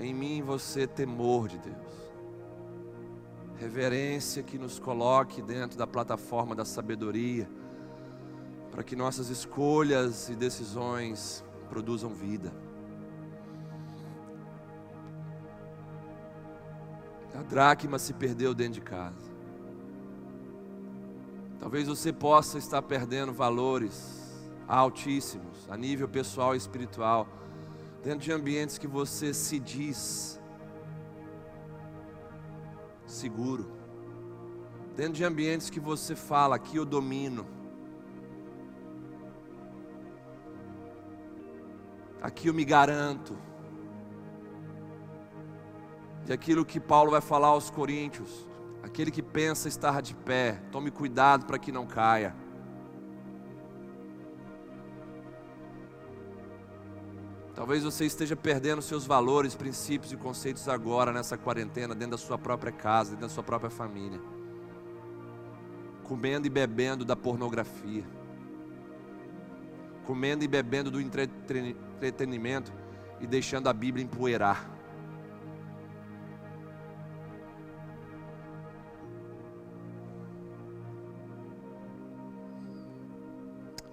em 0.00 0.12
mim 0.12 0.38
e 0.38 0.42
você 0.42 0.86
temor 0.86 1.48
de 1.48 1.58
Deus 1.58 1.94
reverência 3.56 4.42
que 4.42 4.58
nos 4.58 4.78
coloque 4.78 5.40
dentro 5.40 5.78
da 5.78 5.86
plataforma 5.86 6.54
da 6.54 6.64
sabedoria, 6.64 7.48
para 8.74 8.82
que 8.82 8.96
nossas 8.96 9.30
escolhas 9.30 10.28
e 10.28 10.34
decisões 10.34 11.44
produzam 11.68 12.12
vida. 12.12 12.52
A 17.32 17.42
dracma 17.44 18.00
se 18.00 18.12
perdeu 18.12 18.52
dentro 18.52 18.74
de 18.74 18.80
casa. 18.80 19.32
Talvez 21.60 21.86
você 21.86 22.12
possa 22.12 22.58
estar 22.58 22.82
perdendo 22.82 23.32
valores 23.32 24.44
altíssimos, 24.66 25.70
a 25.70 25.76
nível 25.76 26.08
pessoal 26.08 26.52
e 26.52 26.58
espiritual, 26.58 27.28
dentro 28.02 28.24
de 28.24 28.32
ambientes 28.32 28.76
que 28.76 28.88
você 28.88 29.32
se 29.32 29.60
diz 29.60 30.40
seguro. 33.06 33.70
Dentro 34.96 35.12
de 35.12 35.24
ambientes 35.24 35.70
que 35.70 35.78
você 35.78 36.16
fala, 36.16 36.56
aqui 36.56 36.76
eu 36.76 36.84
domino. 36.84 37.53
Aqui 42.24 42.48
eu 42.48 42.54
me 42.54 42.64
garanto. 42.64 43.36
De 46.24 46.32
aquilo 46.32 46.64
que 46.64 46.80
Paulo 46.80 47.10
vai 47.10 47.20
falar 47.20 47.48
aos 47.48 47.68
Coríntios. 47.68 48.48
Aquele 48.82 49.10
que 49.10 49.22
pensa 49.22 49.68
estar 49.68 50.00
de 50.00 50.14
pé, 50.14 50.62
tome 50.72 50.90
cuidado 50.90 51.44
para 51.44 51.58
que 51.58 51.70
não 51.70 51.86
caia. 51.86 52.34
Talvez 57.54 57.84
você 57.84 58.06
esteja 58.06 58.34
perdendo 58.34 58.80
seus 58.80 59.04
valores, 59.04 59.54
princípios 59.54 60.10
e 60.10 60.16
conceitos 60.16 60.66
agora 60.66 61.12
nessa 61.12 61.36
quarentena, 61.36 61.94
dentro 61.94 62.12
da 62.12 62.18
sua 62.18 62.38
própria 62.38 62.72
casa, 62.72 63.10
dentro 63.10 63.26
da 63.26 63.34
sua 63.34 63.42
própria 63.42 63.70
família. 63.70 64.20
Comendo 66.02 66.46
e 66.46 66.50
bebendo 66.50 67.04
da 67.04 67.14
pornografia. 67.14 68.04
Comendo 70.06 70.42
e 70.42 70.48
bebendo 70.48 70.90
do 70.90 71.00
entretenimento 71.02 71.93
e 73.20 73.26
deixando 73.26 73.68
a 73.68 73.72
Bíblia 73.72 74.04
empoeirar. 74.04 74.70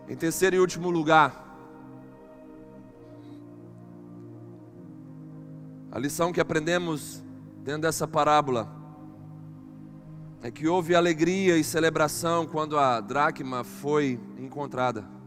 Em 0.09 0.15
terceiro 0.15 0.57
e 0.57 0.59
último 0.59 0.89
lugar, 0.89 1.57
a 5.89 5.97
lição 5.97 6.33
que 6.33 6.41
aprendemos 6.41 7.23
dentro 7.63 7.83
dessa 7.83 8.05
parábola 8.05 8.69
é 10.43 10.51
que 10.51 10.67
houve 10.67 10.95
alegria 10.95 11.57
e 11.57 11.63
celebração 11.63 12.45
quando 12.45 12.77
a 12.77 12.99
dracma 12.99 13.63
foi 13.63 14.19
encontrada. 14.37 15.20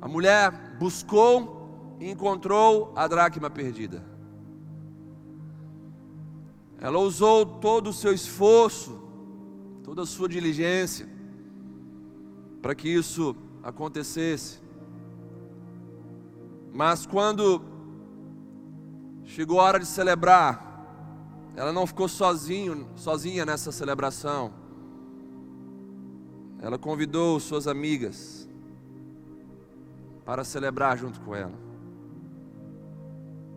A 0.00 0.08
mulher 0.08 0.76
buscou 0.78 1.96
e 2.00 2.10
encontrou 2.10 2.92
a 2.94 3.06
dracma 3.08 3.50
perdida. 3.50 4.04
Ela 6.80 6.98
usou 6.98 7.44
todo 7.44 7.90
o 7.90 7.92
seu 7.92 8.12
esforço, 8.12 9.02
toda 9.82 10.02
a 10.02 10.06
sua 10.06 10.28
diligência 10.28 11.08
para 12.62 12.74
que 12.74 12.88
isso 12.88 13.34
acontecesse. 13.62 14.60
Mas 16.72 17.06
quando 17.06 17.62
chegou 19.24 19.60
a 19.60 19.64
hora 19.64 19.80
de 19.80 19.86
celebrar, 19.86 20.66
ela 21.56 21.72
não 21.72 21.86
ficou 21.86 22.08
sozinho, 22.08 22.88
sozinha 22.94 23.44
nessa 23.44 23.72
celebração. 23.72 24.52
Ela 26.60 26.78
convidou 26.78 27.38
suas 27.40 27.66
amigas 27.66 28.47
para 30.28 30.44
celebrar 30.44 30.98
junto 30.98 31.18
com 31.22 31.34
ela. 31.34 31.54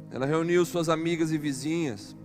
Ela 0.10 0.25
reuniu 0.25 0.63
suas 0.63 0.88
amigas 0.88 1.29
e 1.29 1.38
vizinhas 1.38 2.15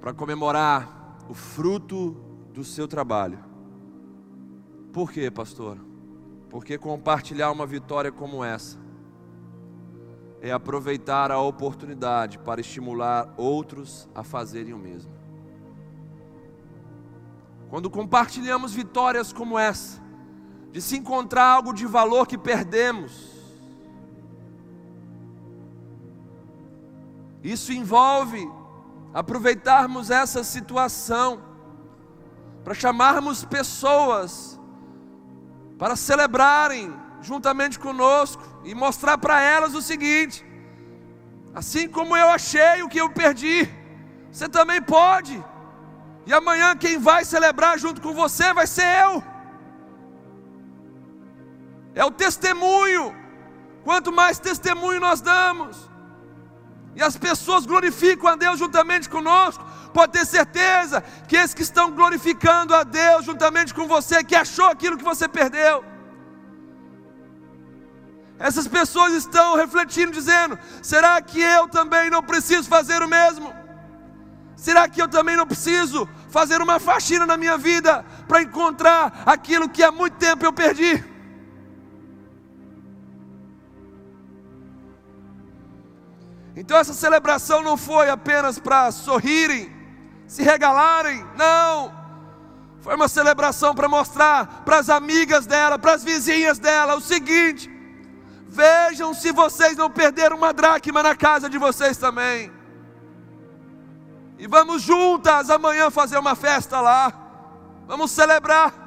para 0.00 0.14
comemorar 0.14 1.18
o 1.28 1.34
fruto 1.34 2.12
do 2.52 2.62
seu 2.62 2.86
trabalho. 2.86 3.40
Por 4.92 5.10
quê, 5.10 5.28
pastor? 5.28 5.76
Porque 6.48 6.78
compartilhar 6.78 7.50
uma 7.50 7.66
vitória 7.66 8.12
como 8.12 8.44
essa 8.44 8.78
é 10.40 10.52
aproveitar 10.52 11.32
a 11.32 11.40
oportunidade 11.40 12.38
para 12.38 12.60
estimular 12.60 13.34
outros 13.36 14.08
a 14.14 14.22
fazerem 14.22 14.72
o 14.72 14.78
mesmo. 14.78 15.10
Quando 17.68 17.90
compartilhamos 17.90 18.72
vitórias 18.72 19.32
como 19.32 19.58
essa, 19.58 20.00
de 20.74 20.82
se 20.82 20.96
encontrar 20.96 21.44
algo 21.44 21.72
de 21.72 21.86
valor 21.86 22.26
que 22.26 22.36
perdemos, 22.36 23.12
isso 27.44 27.72
envolve 27.72 28.50
aproveitarmos 29.12 30.10
essa 30.10 30.42
situação 30.42 31.40
para 32.64 32.74
chamarmos 32.74 33.44
pessoas 33.44 34.58
para 35.78 35.94
celebrarem 35.94 36.92
juntamente 37.22 37.78
conosco 37.78 38.42
e 38.64 38.74
mostrar 38.74 39.16
para 39.16 39.40
elas 39.40 39.76
o 39.76 39.82
seguinte: 39.82 40.44
assim 41.54 41.88
como 41.88 42.16
eu 42.16 42.30
achei 42.30 42.82
o 42.82 42.88
que 42.88 43.00
eu 43.00 43.10
perdi, 43.10 43.70
você 44.32 44.48
também 44.48 44.82
pode. 44.82 45.40
E 46.26 46.32
amanhã 46.32 46.76
quem 46.76 46.98
vai 46.98 47.24
celebrar 47.24 47.78
junto 47.78 48.00
com 48.00 48.12
você 48.12 48.52
vai 48.52 48.66
ser 48.66 49.04
eu. 49.04 49.33
É 51.94 52.04
o 52.04 52.10
testemunho. 52.10 53.14
Quanto 53.84 54.10
mais 54.10 54.38
testemunho 54.38 54.98
nós 54.98 55.20
damos, 55.20 55.90
e 56.96 57.02
as 57.02 57.16
pessoas 57.16 57.66
glorificam 57.66 58.28
a 58.28 58.36
Deus 58.36 58.58
juntamente 58.58 59.10
conosco, 59.10 59.64
pode 59.92 60.12
ter 60.12 60.24
certeza 60.24 61.02
que 61.28 61.36
esses 61.36 61.52
que 61.52 61.62
estão 61.62 61.90
glorificando 61.90 62.74
a 62.74 62.82
Deus 62.82 63.26
juntamente 63.26 63.74
com 63.74 63.86
você, 63.86 64.24
que 64.24 64.34
achou 64.34 64.66
aquilo 64.66 64.96
que 64.96 65.04
você 65.04 65.28
perdeu, 65.28 65.84
essas 68.38 68.66
pessoas 68.66 69.12
estão 69.12 69.54
refletindo, 69.54 70.12
dizendo: 70.12 70.58
será 70.82 71.20
que 71.20 71.40
eu 71.40 71.68
também 71.68 72.10
não 72.10 72.22
preciso 72.22 72.68
fazer 72.68 73.02
o 73.02 73.08
mesmo? 73.08 73.52
Será 74.56 74.88
que 74.88 75.00
eu 75.00 75.08
também 75.08 75.36
não 75.36 75.46
preciso 75.46 76.08
fazer 76.30 76.60
uma 76.62 76.80
faxina 76.80 77.26
na 77.26 77.36
minha 77.36 77.58
vida 77.58 78.04
para 78.26 78.42
encontrar 78.42 79.22
aquilo 79.26 79.68
que 79.68 79.82
há 79.82 79.92
muito 79.92 80.16
tempo 80.16 80.44
eu 80.44 80.52
perdi? 80.52 81.13
Então 86.64 86.78
essa 86.78 86.94
celebração 86.94 87.62
não 87.62 87.76
foi 87.76 88.08
apenas 88.08 88.58
para 88.58 88.90
sorrirem, 88.90 89.70
se 90.26 90.42
regalarem, 90.42 91.22
não. 91.36 91.92
Foi 92.80 92.94
uma 92.94 93.06
celebração 93.06 93.74
para 93.74 93.86
mostrar 93.86 94.62
para 94.64 94.78
as 94.78 94.88
amigas 94.88 95.44
dela, 95.44 95.78
para 95.78 95.92
as 95.92 96.02
vizinhas 96.02 96.58
dela, 96.58 96.96
o 96.96 97.02
seguinte: 97.02 97.70
vejam 98.48 99.12
se 99.12 99.30
vocês 99.30 99.76
não 99.76 99.90
perderam 99.90 100.38
uma 100.38 100.54
dracma 100.54 101.02
na 101.02 101.14
casa 101.14 101.50
de 101.50 101.58
vocês 101.58 101.98
também. 101.98 102.50
E 104.38 104.46
vamos 104.46 104.80
juntas 104.80 105.50
amanhã 105.50 105.90
fazer 105.90 106.16
uma 106.16 106.34
festa 106.34 106.80
lá. 106.80 107.12
Vamos 107.86 108.10
celebrar. 108.10 108.83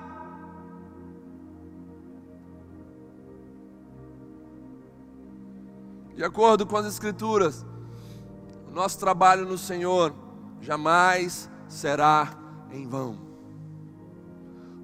De 6.17 6.23
acordo 6.23 6.65
com 6.65 6.75
as 6.75 6.87
Escrituras, 6.87 7.63
o 8.67 8.71
nosso 8.71 8.97
trabalho 8.97 9.45
no 9.45 9.55
Senhor 9.55 10.15
jamais 10.59 11.47
será 11.67 12.29
em 12.71 12.87
vão. 12.87 13.19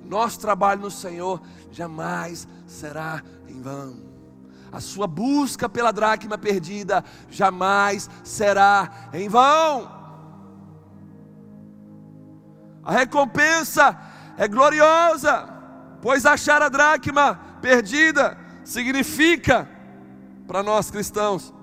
Nosso 0.05 0.39
trabalho 0.39 0.81
no 0.81 0.91
Senhor 0.91 1.41
jamais 1.71 2.47
será 2.67 3.23
em 3.47 3.59
vão. 3.59 3.95
A 4.71 4.79
sua 4.79 5.07
busca 5.07 5.67
pela 5.67 5.91
dracma 5.91 6.37
perdida 6.37 7.03
jamais 7.31 8.07
será 8.23 9.09
em 9.11 9.27
vão. 9.27 9.91
A 12.83 12.91
recompensa 12.91 13.99
é 14.37 14.47
gloriosa, 14.47 15.49
pois 15.99 16.27
achar 16.27 16.61
a 16.61 16.69
dracma 16.69 17.39
perdida 17.59 18.37
significa 18.63 19.67
para 20.47 20.61
nós 20.61 20.91
cristãos 20.91 21.53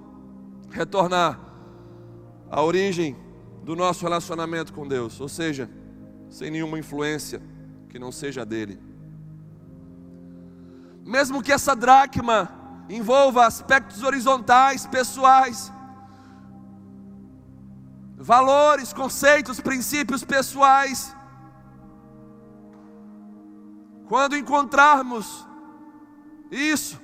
retornar 0.70 1.38
à 2.50 2.62
origem 2.62 3.16
do 3.62 3.76
nosso 3.76 4.02
relacionamento 4.02 4.72
com 4.72 4.86
Deus, 4.86 5.20
ou 5.20 5.28
seja, 5.28 5.70
sem 6.28 6.50
nenhuma 6.50 6.78
influência 6.78 7.42
que 7.88 7.98
não 7.98 8.10
seja 8.10 8.44
dele. 8.44 8.80
Mesmo 11.04 11.42
que 11.42 11.52
essa 11.52 11.74
dracma 11.74 12.50
envolva 12.88 13.46
aspectos 13.46 14.02
horizontais, 14.02 14.86
pessoais, 14.86 15.72
valores, 18.16 18.92
conceitos, 18.92 19.60
princípios 19.60 20.24
pessoais, 20.24 21.14
quando 24.08 24.36
encontrarmos 24.36 25.46
isso, 26.50 27.00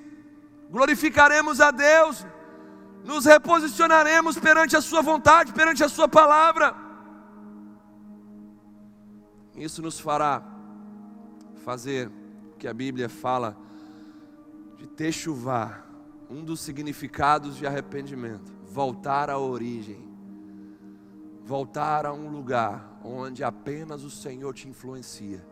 glorificaremos 0.71 1.61
a 1.61 1.71
Deus, 1.71 2.27
nos 3.05 3.25
reposicionaremos 3.25 4.39
perante 4.39 4.77
a 4.77 4.81
Sua 4.81 5.01
vontade, 5.01 5.53
perante 5.53 5.85
a 5.85 5.89
Sua 5.89 6.09
palavra. 6.09 6.75
Isso 9.57 9.81
nos 9.81 9.99
fará 9.99 10.43
fazer 11.65 12.09
o 12.53 12.57
que 12.59 12.69
a 12.69 12.75
Bíblia 12.75 13.09
fala 13.09 13.57
de 14.77 14.87
techuvá, 14.87 15.85
um 16.29 16.45
dos 16.45 16.61
significados 16.61 17.57
de 17.57 17.67
arrependimento, 17.67 18.53
voltar 18.67 19.31
à 19.31 19.39
origem, 19.39 20.05
voltar 21.45 22.05
a 22.05 22.13
um 22.13 22.29
lugar 22.29 22.99
onde 23.03 23.45
apenas 23.45 24.03
o 24.03 24.11
Senhor 24.11 24.53
te 24.53 24.69
influencia, 24.69 25.47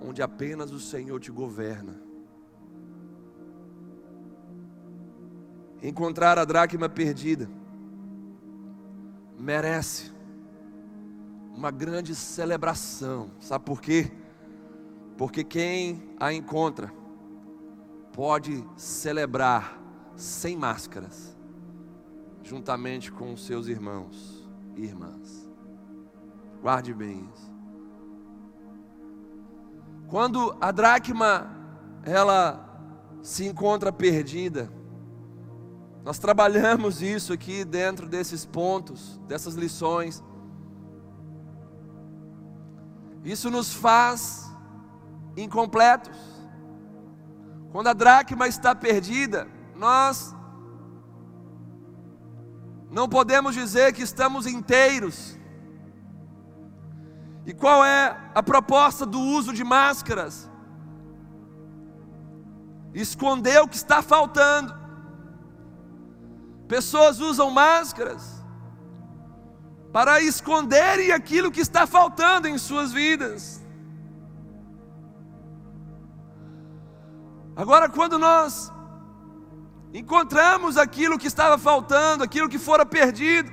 onde 0.00 0.22
apenas 0.22 0.70
o 0.70 0.78
Senhor 0.78 1.20
te 1.20 1.32
governa 1.32 2.07
encontrar 5.82 6.38
a 6.38 6.44
dracma 6.44 6.88
perdida, 6.88 7.48
merece 9.38 10.12
uma 11.54 11.70
grande 11.70 12.14
celebração. 12.14 13.30
Sabe 13.40 13.64
por 13.64 13.80
quê? 13.80 14.10
Porque 15.16 15.42
quem 15.42 16.02
a 16.18 16.32
encontra 16.32 16.92
pode 18.12 18.64
celebrar 18.76 19.80
sem 20.16 20.56
máscaras, 20.56 21.36
juntamente 22.42 23.12
com 23.12 23.32
os 23.32 23.44
seus 23.44 23.66
irmãos 23.66 24.48
e 24.76 24.84
irmãs. 24.84 25.48
Guarde 26.60 26.92
bem 26.92 27.28
isso. 27.32 27.48
Quando 30.08 30.56
a 30.60 30.72
dracma 30.72 31.54
ela 32.02 32.64
se 33.22 33.46
encontra 33.46 33.92
perdida, 33.92 34.72
nós 36.08 36.18
trabalhamos 36.18 37.02
isso 37.02 37.34
aqui 37.34 37.66
dentro 37.66 38.08
desses 38.08 38.46
pontos, 38.46 39.20
dessas 39.28 39.54
lições. 39.56 40.24
Isso 43.22 43.50
nos 43.50 43.74
faz 43.74 44.50
incompletos. 45.36 46.16
Quando 47.70 47.88
a 47.88 47.92
dracma 47.92 48.48
está 48.48 48.74
perdida, 48.74 49.46
nós 49.76 50.34
não 52.90 53.06
podemos 53.06 53.54
dizer 53.54 53.92
que 53.92 54.00
estamos 54.00 54.46
inteiros. 54.46 55.38
E 57.44 57.52
qual 57.52 57.84
é 57.84 58.18
a 58.34 58.42
proposta 58.42 59.04
do 59.04 59.20
uso 59.20 59.52
de 59.52 59.62
máscaras? 59.62 60.50
Esconder 62.94 63.60
o 63.60 63.68
que 63.68 63.76
está 63.76 64.00
faltando. 64.00 64.87
Pessoas 66.68 67.18
usam 67.18 67.50
máscaras 67.50 68.44
para 69.92 70.20
esconderem 70.20 71.12
aquilo 71.12 71.50
que 71.50 71.60
está 71.60 71.86
faltando 71.86 72.46
em 72.46 72.58
suas 72.58 72.92
vidas. 72.92 73.64
Agora, 77.56 77.88
quando 77.88 78.18
nós 78.18 78.70
encontramos 79.92 80.76
aquilo 80.76 81.18
que 81.18 81.26
estava 81.26 81.56
faltando, 81.56 82.22
aquilo 82.22 82.48
que 82.48 82.58
fora 82.58 82.84
perdido, 82.84 83.50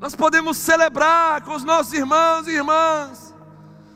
nós 0.00 0.14
podemos 0.14 0.56
celebrar 0.56 1.42
com 1.42 1.54
os 1.54 1.64
nossos 1.64 1.92
irmãos 1.92 2.46
e 2.46 2.50
irmãs, 2.50 3.34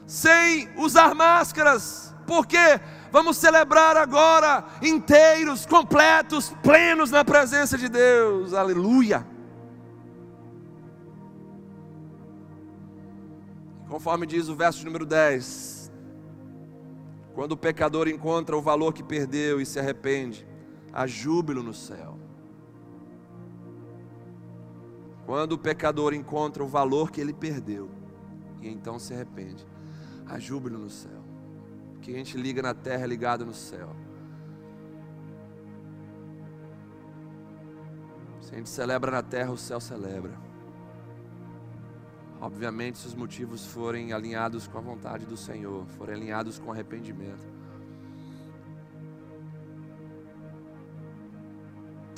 sem 0.07 0.69
usar 0.77 1.15
máscaras, 1.15 2.15
porque 2.27 2.81
vamos 3.13 3.37
celebrar 3.37 3.97
agora 3.97 4.65
inteiros, 4.81 5.67
completos, 5.67 6.53
plenos 6.63 7.11
na 7.11 7.23
presença 7.23 7.77
de 7.77 7.89
Deus, 7.89 8.55
aleluia. 8.55 9.27
Conforme 13.87 14.27
diz 14.27 14.49
o 14.49 14.57
verso 14.57 14.83
número 14.87 15.05
10, 15.05 15.93
quando 17.35 17.53
o 17.53 17.57
pecador 17.57 18.09
encontra 18.09 18.57
o 18.57 18.63
valor 18.63 18.95
que 18.95 19.03
perdeu 19.03 19.61
e 19.61 19.67
se 19.67 19.79
arrepende, 19.79 20.47
há 20.91 21.07
júbilo 21.07 21.63
no 21.63 21.75
céu. 21.75 22.19
Quando 25.27 25.53
o 25.53 25.59
pecador 25.59 26.15
encontra 26.15 26.65
o 26.65 26.67
valor 26.67 27.11
que 27.11 27.21
ele 27.21 27.35
perdeu 27.35 27.91
e 28.63 28.69
então 28.69 28.99
se 28.99 29.13
arrepende, 29.13 29.67
há 30.27 30.39
júbilo 30.39 30.79
no 30.79 30.91
céu. 30.91 31.22
Que 32.03 32.13
a 32.13 32.19
gente 32.19 32.37
liga 32.37 32.61
na 32.61 32.75
terra 32.75 33.07
ligado 33.07 33.47
no 33.47 33.55
céu. 33.55 33.89
Se 38.41 38.53
a 38.53 38.59
gente 38.59 38.69
celebra 38.69 39.11
na 39.11 39.23
terra, 39.23 39.51
o 39.51 39.57
céu 39.57 39.81
celebra. 39.81 40.33
Obviamente, 42.41 42.99
se 42.99 43.07
os 43.07 43.15
motivos 43.15 43.65
forem 43.65 44.13
alinhados 44.13 44.67
com 44.67 44.77
a 44.77 44.81
vontade 44.81 45.25
do 45.25 45.37
Senhor, 45.37 45.87
forem 45.87 46.17
alinhados 46.17 46.59
com 46.59 46.73
arrependimento. 46.73 47.47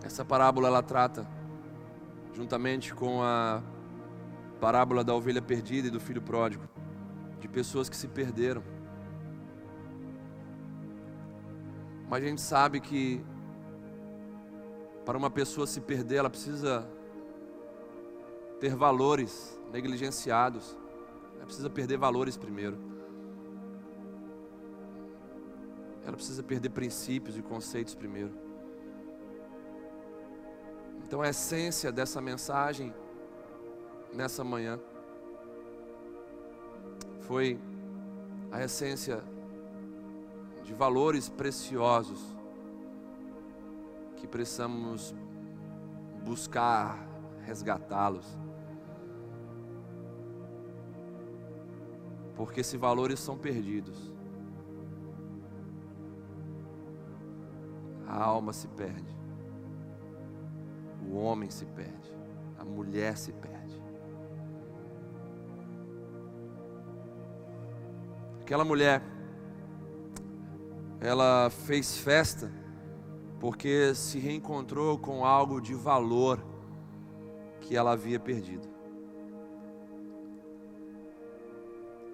Essa 0.03 0.25
parábola 0.25 0.69
ela 0.69 0.83
trata 0.83 1.27
juntamente 2.33 2.95
com 2.95 3.23
a 3.23 3.63
parábola 4.61 5.05
da 5.05 5.15
ovelha 5.15 5.43
perdida 5.43 5.89
e 5.89 5.91
do 5.91 6.01
filho 6.01 6.23
pródigo, 6.23 6.67
de 7.39 7.47
pessoas 7.47 7.89
que 7.89 7.97
se 7.97 8.09
perderam. 8.09 8.74
Mas 12.09 12.23
a 12.23 12.27
gente 12.27 12.41
sabe 12.41 12.81
que 12.81 13.25
para 15.05 15.19
uma 15.19 15.31
pessoa 15.31 15.67
se 15.67 15.81
perder, 15.81 16.17
ela 16.17 16.31
precisa 16.31 16.89
ter 18.61 18.75
valores 18.75 19.61
negligenciados. 19.73 20.77
Ela 21.37 21.45
precisa 21.45 21.69
perder 21.69 21.99
valores 21.99 22.37
primeiro. 22.37 22.79
Ela 26.07 26.17
precisa 26.17 26.43
perder 26.43 26.71
princípios 26.71 27.37
e 27.37 27.43
conceitos 27.43 27.95
primeiro. 27.95 28.33
Então, 31.07 31.21
a 31.21 31.29
essência 31.29 31.93
dessa 31.93 32.21
mensagem 32.21 32.95
nessa 34.13 34.43
manhã 34.45 34.81
foi 37.21 37.59
a 38.51 38.63
essência 38.63 39.23
de 40.65 40.75
valores 40.75 41.29
preciosos 41.29 42.35
que 44.17 44.27
precisamos 44.27 45.15
buscar 46.25 47.07
resgatá-los. 47.45 48.27
Porque 52.35 52.61
esses 52.61 52.81
valores 52.81 53.21
são 53.21 53.37
perdidos. 53.37 54.13
A 58.09 58.23
alma 58.23 58.53
se 58.53 58.67
perde. 58.69 59.15
O 61.11 61.17
homem 61.17 61.51
se 61.51 61.67
perde, 61.67 62.13
a 62.59 62.65
mulher 62.65 63.17
se 63.17 63.33
perde. 63.33 63.83
Aquela 68.41 68.65
mulher, 68.65 69.03
ela 71.05 71.51
fez 71.51 71.99
festa 71.99 72.51
porque 73.39 73.95
se 73.95 74.19
reencontrou 74.19 74.99
com 74.99 75.23
algo 75.23 75.61
de 75.61 75.75
valor 75.75 76.43
que 77.61 77.77
ela 77.77 77.93
havia 77.93 78.19
perdido. 78.19 78.67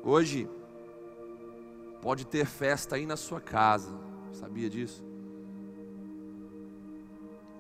Hoje, 0.03 0.51
pode 2.03 2.27
ter 2.27 2.45
festa 2.47 2.97
aí 2.97 3.07
na 3.07 3.17
sua 3.17 3.41
casa, 3.41 3.97
sabia 4.33 4.69
disso? 4.69 5.05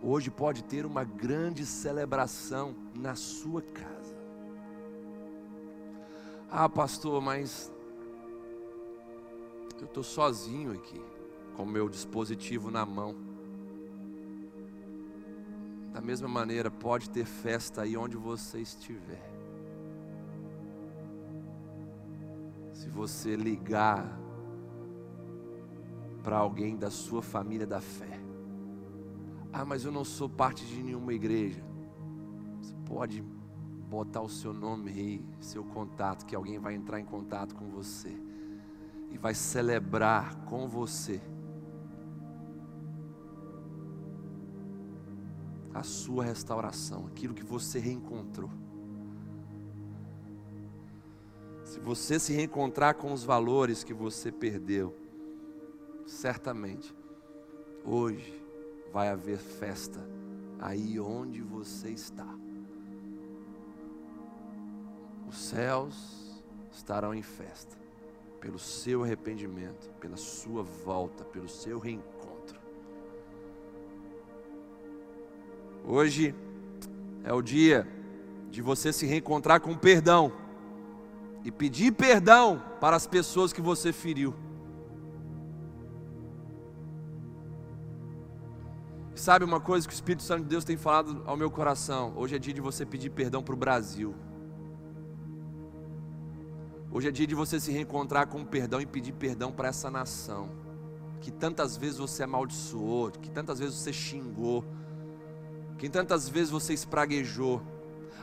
Hoje 0.02 0.32
pode 0.32 0.64
ter 0.64 0.84
uma 0.84 1.04
grande 1.04 1.64
celebração 1.64 2.74
na 2.92 3.14
sua 3.14 3.62
casa. 3.62 4.16
Ah, 6.50 6.68
pastor, 6.68 7.22
mas 7.22 7.72
eu 9.80 9.86
estou 9.86 10.02
sozinho 10.02 10.72
aqui, 10.72 11.00
com 11.60 11.66
o 11.66 11.68
meu 11.68 11.90
dispositivo 11.90 12.70
na 12.70 12.86
mão. 12.86 13.14
Da 15.92 16.00
mesma 16.00 16.26
maneira, 16.26 16.70
pode 16.70 17.10
ter 17.10 17.26
festa 17.26 17.82
aí 17.82 17.98
onde 17.98 18.16
você 18.16 18.60
estiver. 18.60 19.30
Se 22.72 22.88
você 22.88 23.36
ligar 23.36 24.18
para 26.22 26.38
alguém 26.38 26.78
da 26.78 26.90
sua 26.90 27.20
família 27.20 27.66
da 27.66 27.80
fé, 27.82 28.18
ah, 29.52 29.66
mas 29.66 29.84
eu 29.84 29.92
não 29.92 30.04
sou 30.04 30.30
parte 30.30 30.64
de 30.64 30.82
nenhuma 30.82 31.12
igreja. 31.12 31.62
Você 32.62 32.74
pode 32.86 33.22
botar 33.90 34.22
o 34.22 34.30
seu 34.30 34.54
nome 34.54 34.90
aí, 34.92 35.24
seu 35.38 35.62
contato, 35.62 36.24
que 36.24 36.34
alguém 36.34 36.58
vai 36.58 36.72
entrar 36.72 36.98
em 36.98 37.04
contato 37.04 37.54
com 37.54 37.68
você 37.68 38.16
e 39.10 39.18
vai 39.18 39.34
celebrar 39.34 40.36
com 40.46 40.66
você 40.66 41.20
a 45.80 45.82
sua 45.82 46.24
restauração, 46.24 47.06
aquilo 47.06 47.34
que 47.34 47.42
você 47.42 47.78
reencontrou. 47.78 48.50
Se 51.64 51.80
você 51.80 52.18
se 52.18 52.32
reencontrar 52.32 52.94
com 52.96 53.12
os 53.12 53.24
valores 53.24 53.82
que 53.82 53.94
você 53.94 54.30
perdeu, 54.30 54.94
certamente, 56.06 56.94
hoje, 57.84 58.44
vai 58.92 59.08
haver 59.08 59.38
festa 59.38 60.00
aí 60.58 61.00
onde 61.00 61.40
você 61.40 61.90
está. 61.90 62.28
Os 65.28 65.38
céus 65.38 66.42
estarão 66.72 67.14
em 67.14 67.22
festa 67.22 67.78
pelo 68.40 68.58
seu 68.58 69.04
arrependimento, 69.04 69.90
pela 70.00 70.16
sua 70.16 70.62
volta, 70.62 71.24
pelo 71.24 71.48
seu 71.48 71.78
reencontro. 71.78 72.39
Hoje 75.84 76.34
é 77.24 77.32
o 77.32 77.42
dia 77.42 77.86
de 78.50 78.60
você 78.60 78.92
se 78.92 79.06
reencontrar 79.06 79.60
com 79.60 79.76
perdão 79.76 80.32
e 81.44 81.50
pedir 81.50 81.92
perdão 81.92 82.62
para 82.80 82.96
as 82.96 83.06
pessoas 83.06 83.52
que 83.52 83.60
você 83.60 83.92
feriu. 83.92 84.34
Sabe 89.14 89.44
uma 89.44 89.60
coisa 89.60 89.86
que 89.86 89.92
o 89.92 89.94
Espírito 89.94 90.22
Santo 90.22 90.44
de 90.44 90.48
Deus 90.48 90.64
tem 90.64 90.76
falado 90.76 91.22
ao 91.26 91.36
meu 91.36 91.50
coração? 91.50 92.14
Hoje 92.16 92.36
é 92.36 92.38
dia 92.38 92.54
de 92.54 92.60
você 92.60 92.86
pedir 92.86 93.10
perdão 93.10 93.42
para 93.42 93.54
o 93.54 93.56
Brasil. 93.56 94.14
Hoje 96.90 97.08
é 97.08 97.10
dia 97.10 97.26
de 97.26 97.34
você 97.34 97.60
se 97.60 97.70
reencontrar 97.70 98.26
com 98.26 98.44
perdão 98.44 98.80
e 98.80 98.86
pedir 98.86 99.12
perdão 99.12 99.52
para 99.52 99.68
essa 99.68 99.90
nação. 99.90 100.48
Que 101.20 101.30
tantas 101.30 101.76
vezes 101.76 101.98
você 101.98 102.22
amaldiçoou, 102.22 103.10
que 103.10 103.30
tantas 103.30 103.58
vezes 103.58 103.74
você 103.74 103.92
xingou, 103.92 104.64
que 105.80 105.88
tantas 105.88 106.28
vezes 106.28 106.50
você 106.50 106.74
espraguejou. 106.74 107.62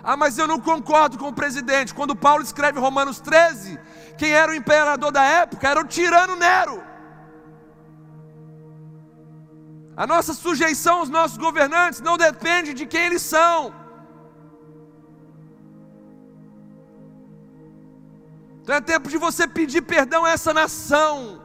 Ah, 0.03 0.15
mas 0.15 0.37
eu 0.37 0.47
não 0.47 0.59
concordo 0.59 1.17
com 1.17 1.29
o 1.29 1.33
presidente. 1.33 1.95
Quando 1.99 2.15
Paulo 2.15 2.43
escreve 2.43 2.79
Romanos 2.79 3.19
13, 3.19 3.79
quem 4.15 4.31
era 4.31 4.51
o 4.51 4.55
imperador 4.55 5.11
da 5.11 5.23
época 5.23 5.67
era 5.67 5.81
o 5.81 5.87
tirano 5.95 6.35
Nero. 6.35 6.83
A 9.95 10.05
nossa 10.05 10.35
sujeição 10.35 10.99
aos 10.99 11.09
nossos 11.09 11.39
governantes 11.39 11.99
não 11.99 12.15
depende 12.15 12.75
de 12.75 12.85
quem 12.85 13.07
eles 13.07 13.23
são. 13.23 13.73
Então 18.61 18.75
é 18.75 18.81
tempo 18.81 19.09
de 19.09 19.17
você 19.17 19.47
pedir 19.47 19.81
perdão 19.81 20.23
a 20.25 20.29
essa 20.29 20.53
nação. 20.53 21.41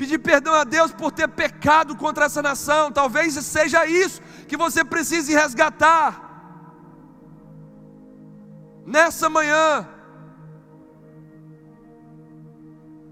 Pedir 0.00 0.18
perdão 0.18 0.54
a 0.54 0.64
Deus 0.64 0.92
por 0.92 1.12
ter 1.12 1.28
pecado 1.28 1.94
contra 1.94 2.24
essa 2.24 2.40
nação. 2.40 2.90
Talvez 2.90 3.34
seja 3.34 3.84
isso 3.84 4.22
que 4.48 4.56
você 4.56 4.82
precise 4.82 5.34
resgatar. 5.34 6.08
Nessa 8.86 9.28
manhã, 9.28 9.86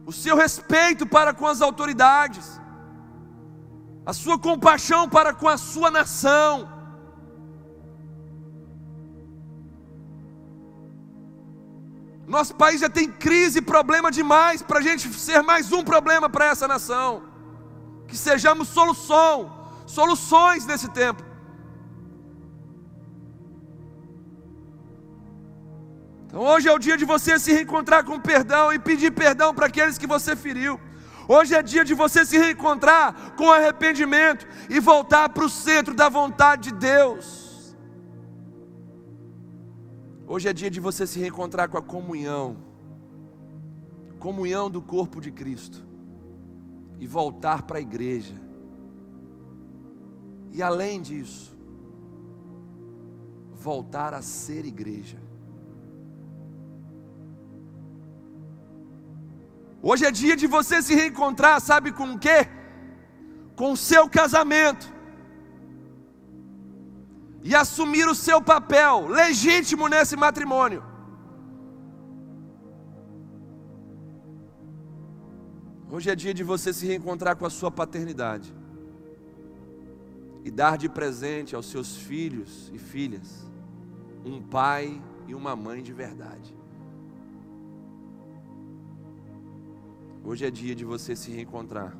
o 0.06 0.12
seu 0.12 0.34
respeito 0.34 1.06
para 1.06 1.34
com 1.34 1.46
as 1.46 1.60
autoridades, 1.60 2.58
a 4.06 4.14
sua 4.14 4.38
compaixão 4.38 5.06
para 5.10 5.34
com 5.34 5.46
a 5.46 5.58
sua 5.58 5.90
nação. 5.90 6.77
Nosso 12.28 12.54
país 12.54 12.80
já 12.80 12.90
tem 12.90 13.10
crise 13.10 13.58
e 13.58 13.62
problema 13.62 14.10
demais 14.10 14.60
para 14.60 14.80
a 14.80 14.82
gente 14.82 15.08
ser 15.14 15.42
mais 15.42 15.72
um 15.72 15.82
problema 15.82 16.28
para 16.28 16.44
essa 16.44 16.68
nação. 16.68 17.22
Que 18.06 18.18
sejamos 18.18 18.68
solução, 18.68 19.50
soluções 19.86 20.66
nesse 20.66 20.88
tempo. 20.90 21.22
Então 26.26 26.42
hoje 26.42 26.68
é 26.68 26.72
o 26.72 26.78
dia 26.78 26.98
de 26.98 27.06
você 27.06 27.38
se 27.38 27.50
reencontrar 27.50 28.04
com 28.04 28.20
perdão 28.20 28.70
e 28.74 28.78
pedir 28.78 29.10
perdão 29.10 29.54
para 29.54 29.66
aqueles 29.66 29.96
que 29.96 30.06
você 30.06 30.36
feriu. 30.36 30.78
Hoje 31.26 31.54
é 31.54 31.62
dia 31.62 31.82
de 31.82 31.94
você 31.94 32.26
se 32.26 32.36
reencontrar 32.36 33.32
com 33.38 33.50
arrependimento 33.50 34.46
e 34.68 34.78
voltar 34.80 35.30
para 35.30 35.46
o 35.46 35.48
centro 35.48 35.94
da 35.94 36.10
vontade 36.10 36.70
de 36.70 36.76
Deus. 36.76 37.47
Hoje 40.30 40.46
é 40.46 40.52
dia 40.52 40.70
de 40.70 40.78
você 40.78 41.06
se 41.06 41.18
reencontrar 41.18 41.70
com 41.70 41.78
a 41.78 41.82
comunhão, 41.82 42.58
comunhão 44.18 44.70
do 44.70 44.82
corpo 44.82 45.22
de 45.22 45.30
Cristo, 45.32 45.82
e 47.00 47.06
voltar 47.06 47.62
para 47.62 47.78
a 47.78 47.80
igreja. 47.80 48.34
E 50.52 50.62
além 50.62 51.00
disso, 51.00 51.56
voltar 53.54 54.12
a 54.12 54.20
ser 54.20 54.66
igreja. 54.66 55.18
Hoje 59.80 60.04
é 60.04 60.10
dia 60.10 60.36
de 60.36 60.46
você 60.46 60.82
se 60.82 60.94
reencontrar, 60.94 61.58
sabe 61.58 61.90
com 61.90 62.12
o 62.12 62.18
quê? 62.18 62.46
Com 63.56 63.72
o 63.72 63.76
seu 63.78 64.10
casamento 64.10 64.97
e 67.42 67.54
assumir 67.54 68.06
o 68.08 68.14
seu 68.14 68.42
papel 68.42 69.06
legítimo 69.06 69.88
nesse 69.88 70.16
matrimônio. 70.16 70.82
Hoje 75.90 76.10
é 76.10 76.14
dia 76.14 76.34
de 76.34 76.44
você 76.44 76.72
se 76.72 76.86
reencontrar 76.86 77.36
com 77.36 77.46
a 77.46 77.50
sua 77.50 77.70
paternidade 77.70 78.54
e 80.44 80.50
dar 80.50 80.76
de 80.76 80.88
presente 80.88 81.54
aos 81.54 81.66
seus 81.66 81.96
filhos 81.96 82.70
e 82.74 82.78
filhas 82.78 83.46
um 84.24 84.42
pai 84.42 85.00
e 85.26 85.34
uma 85.34 85.56
mãe 85.56 85.82
de 85.82 85.92
verdade. 85.92 86.54
Hoje 90.22 90.44
é 90.44 90.50
dia 90.50 90.74
de 90.74 90.84
você 90.84 91.16
se 91.16 91.30
reencontrar 91.30 91.96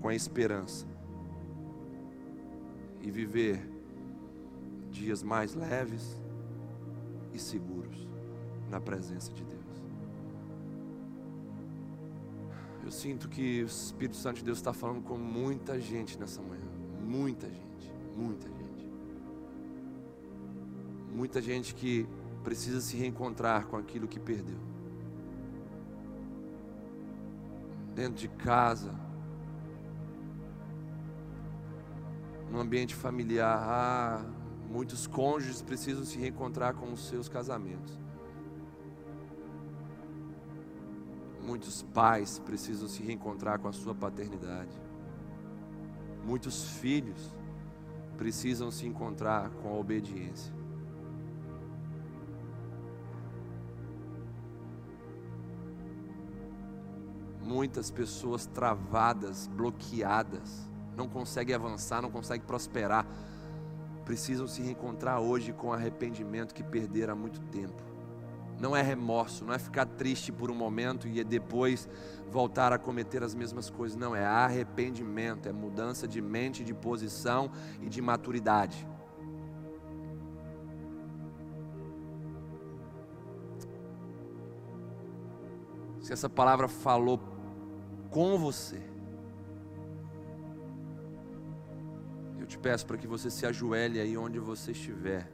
com 0.00 0.08
a 0.08 0.14
esperança 0.14 0.86
e 3.00 3.10
viver 3.10 3.73
dias 4.94 5.22
mais 5.22 5.54
leves 5.54 6.16
e 7.32 7.38
seguros 7.38 8.08
na 8.70 8.80
presença 8.80 9.32
de 9.32 9.44
Deus. 9.44 9.60
Eu 12.84 12.90
sinto 12.92 13.28
que 13.28 13.62
o 13.62 13.66
Espírito 13.66 14.16
Santo 14.16 14.36
de 14.36 14.44
Deus 14.44 14.58
está 14.58 14.72
falando 14.72 15.02
com 15.02 15.16
muita 15.16 15.80
gente 15.80 16.18
nessa 16.18 16.40
manhã. 16.40 16.68
Muita 17.02 17.48
gente, 17.48 17.92
muita 18.14 18.46
gente. 18.48 18.92
Muita 21.12 21.42
gente 21.42 21.74
que 21.74 22.06
precisa 22.42 22.80
se 22.80 22.96
reencontrar 22.96 23.66
com 23.66 23.76
aquilo 23.76 24.06
que 24.06 24.20
perdeu. 24.20 24.58
Dentro 27.94 28.20
de 28.20 28.28
casa, 28.28 28.92
no 32.50 32.60
ambiente 32.60 32.94
familiar. 32.94 33.58
Ah, 33.62 34.43
Muitos 34.74 35.06
cônjuges 35.06 35.62
precisam 35.62 36.04
se 36.04 36.18
reencontrar 36.18 36.74
com 36.74 36.92
os 36.92 37.06
seus 37.06 37.28
casamentos. 37.28 37.96
Muitos 41.40 41.84
pais 41.84 42.40
precisam 42.40 42.88
se 42.88 43.00
reencontrar 43.00 43.60
com 43.60 43.68
a 43.68 43.72
sua 43.72 43.94
paternidade. 43.94 44.76
Muitos 46.24 46.70
filhos 46.78 47.32
precisam 48.16 48.68
se 48.72 48.84
encontrar 48.84 49.48
com 49.50 49.68
a 49.68 49.78
obediência. 49.78 50.52
Muitas 57.40 57.92
pessoas 57.92 58.44
travadas, 58.44 59.46
bloqueadas, 59.46 60.68
não 60.96 61.08
conseguem 61.08 61.54
avançar, 61.54 62.02
não 62.02 62.10
conseguem 62.10 62.44
prosperar 62.44 63.06
precisam 64.04 64.46
se 64.46 64.62
reencontrar 64.62 65.20
hoje 65.20 65.52
com 65.52 65.72
arrependimento 65.72 66.54
que 66.54 66.62
perderam 66.62 67.14
há 67.14 67.16
muito 67.16 67.40
tempo. 67.40 67.82
Não 68.60 68.76
é 68.76 68.82
remorso, 68.82 69.44
não 69.44 69.52
é 69.52 69.58
ficar 69.58 69.84
triste 69.84 70.30
por 70.30 70.50
um 70.50 70.54
momento 70.54 71.08
e 71.08 71.22
depois 71.24 71.88
voltar 72.30 72.72
a 72.72 72.78
cometer 72.78 73.22
as 73.22 73.34
mesmas 73.34 73.68
coisas. 73.68 73.96
Não, 73.96 74.14
é 74.14 74.24
arrependimento, 74.24 75.48
é 75.48 75.52
mudança 75.52 76.06
de 76.06 76.20
mente, 76.20 76.62
de 76.62 76.72
posição 76.72 77.50
e 77.82 77.88
de 77.88 78.00
maturidade. 78.00 78.86
Se 86.00 86.12
essa 86.12 86.28
palavra 86.28 86.68
falou 86.68 87.18
com 88.10 88.38
você, 88.38 88.93
Eu 92.44 92.48
te 92.48 92.58
peço 92.58 92.84
para 92.84 92.98
que 92.98 93.06
você 93.06 93.30
se 93.30 93.46
ajoelhe 93.46 93.98
aí 93.98 94.18
onde 94.18 94.38
você 94.38 94.72
estiver, 94.72 95.32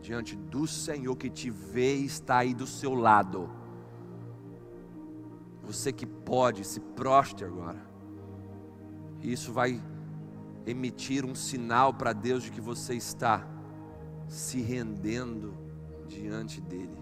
diante 0.00 0.36
do 0.36 0.64
Senhor 0.64 1.16
que 1.16 1.28
te 1.28 1.50
vê 1.50 1.96
e 1.96 2.04
está 2.04 2.36
aí 2.36 2.54
do 2.54 2.68
seu 2.68 2.94
lado. 2.94 3.50
Você 5.64 5.92
que 5.92 6.06
pode, 6.06 6.62
se 6.62 6.78
proste 6.78 7.44
agora. 7.44 7.84
Isso 9.20 9.52
vai 9.52 9.82
emitir 10.64 11.24
um 11.24 11.34
sinal 11.34 11.92
para 11.92 12.12
Deus 12.12 12.44
de 12.44 12.52
que 12.52 12.60
você 12.60 12.94
está 12.94 13.44
se 14.28 14.60
rendendo 14.60 15.52
diante 16.06 16.60
dEle, 16.60 16.96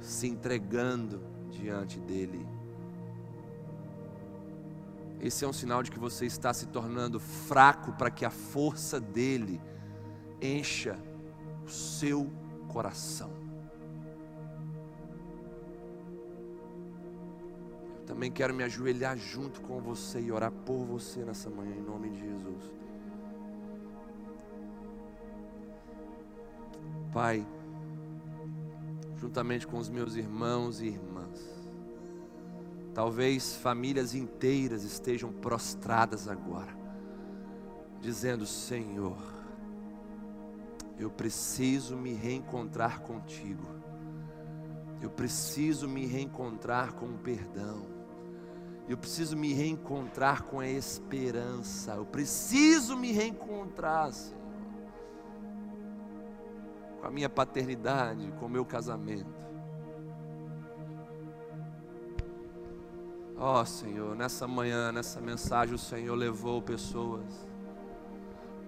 se 0.00 0.28
entregando 0.28 1.20
diante 1.50 1.98
dEle. 1.98 2.46
Esse 5.20 5.44
é 5.44 5.48
um 5.48 5.52
sinal 5.52 5.82
de 5.82 5.90
que 5.90 5.98
você 5.98 6.26
está 6.26 6.54
se 6.54 6.66
tornando 6.66 7.18
fraco 7.18 7.92
para 7.92 8.10
que 8.10 8.24
a 8.24 8.30
força 8.30 9.00
dele 9.00 9.60
encha 10.40 10.96
o 11.64 11.68
seu 11.68 12.30
coração. 12.68 13.30
Eu 17.98 18.04
também 18.06 18.30
quero 18.30 18.54
me 18.54 18.62
ajoelhar 18.62 19.16
junto 19.18 19.60
com 19.60 19.80
você 19.80 20.20
e 20.20 20.30
orar 20.30 20.52
por 20.52 20.84
você 20.84 21.24
nessa 21.24 21.50
manhã, 21.50 21.74
em 21.74 21.82
nome 21.82 22.10
de 22.10 22.20
Jesus. 22.20 22.72
Pai, 27.12 27.44
juntamente 29.16 29.66
com 29.66 29.78
os 29.78 29.88
meus 29.88 30.14
irmãos 30.14 30.80
e 30.80 30.86
irmãs, 30.86 31.17
Talvez 32.94 33.54
famílias 33.56 34.14
inteiras 34.14 34.82
estejam 34.82 35.32
prostradas 35.32 36.28
agora, 36.28 36.76
dizendo: 38.00 38.46
Senhor, 38.46 39.18
eu 40.98 41.10
preciso 41.10 41.96
me 41.96 42.12
reencontrar 42.12 43.00
contigo, 43.00 43.66
eu 45.00 45.10
preciso 45.10 45.88
me 45.88 46.06
reencontrar 46.06 46.94
com 46.94 47.06
o 47.06 47.18
perdão, 47.18 47.86
eu 48.88 48.96
preciso 48.96 49.36
me 49.36 49.52
reencontrar 49.52 50.42
com 50.42 50.58
a 50.58 50.68
esperança, 50.68 51.92
eu 51.92 52.06
preciso 52.06 52.96
me 52.96 53.12
reencontrar, 53.12 54.12
Senhor. 54.12 54.38
com 57.00 57.06
a 57.06 57.10
minha 57.10 57.28
paternidade, 57.28 58.32
com 58.38 58.46
o 58.46 58.48
meu 58.48 58.64
casamento. 58.64 59.37
Ó 63.40 63.60
oh, 63.60 63.64
Senhor, 63.64 64.16
nessa 64.16 64.48
manhã, 64.48 64.90
nessa 64.90 65.20
mensagem, 65.20 65.72
o 65.72 65.78
Senhor 65.78 66.16
levou 66.16 66.60
pessoas 66.60 67.22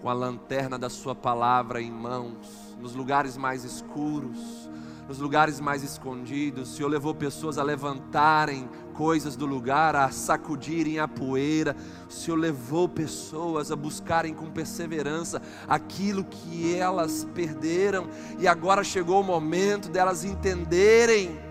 com 0.00 0.08
a 0.08 0.12
lanterna 0.12 0.78
da 0.78 0.88
Sua 0.88 1.12
palavra 1.12 1.82
em 1.82 1.90
mãos, 1.90 2.76
nos 2.78 2.94
lugares 2.94 3.36
mais 3.36 3.64
escuros, 3.64 4.70
nos 5.08 5.18
lugares 5.18 5.58
mais 5.58 5.82
escondidos. 5.82 6.70
O 6.70 6.76
Senhor 6.76 6.88
levou 6.88 7.12
pessoas 7.12 7.58
a 7.58 7.64
levantarem 7.64 8.70
coisas 8.94 9.34
do 9.34 9.44
lugar, 9.44 9.96
a 9.96 10.12
sacudirem 10.12 11.00
a 11.00 11.08
poeira. 11.08 11.74
O 12.08 12.12
Senhor 12.12 12.36
levou 12.36 12.88
pessoas 12.88 13.72
a 13.72 13.76
buscarem 13.76 14.32
com 14.32 14.52
perseverança 14.52 15.42
aquilo 15.66 16.22
que 16.22 16.76
elas 16.76 17.26
perderam, 17.34 18.06
e 18.38 18.46
agora 18.46 18.84
chegou 18.84 19.20
o 19.20 19.24
momento 19.24 19.88
delas 19.88 20.22
entenderem 20.22 21.49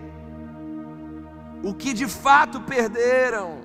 o 1.62 1.74
que 1.74 1.92
de 1.92 2.06
fato 2.06 2.60
perderam. 2.60 3.60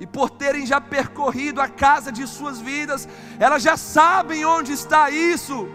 E 0.00 0.06
por 0.06 0.30
terem 0.30 0.66
já 0.66 0.80
percorrido 0.80 1.60
a 1.60 1.68
casa 1.68 2.10
de 2.10 2.26
suas 2.26 2.60
vidas, 2.60 3.08
elas 3.38 3.62
já 3.62 3.76
sabem 3.76 4.44
onde 4.44 4.72
está 4.72 5.10
isso 5.10 5.68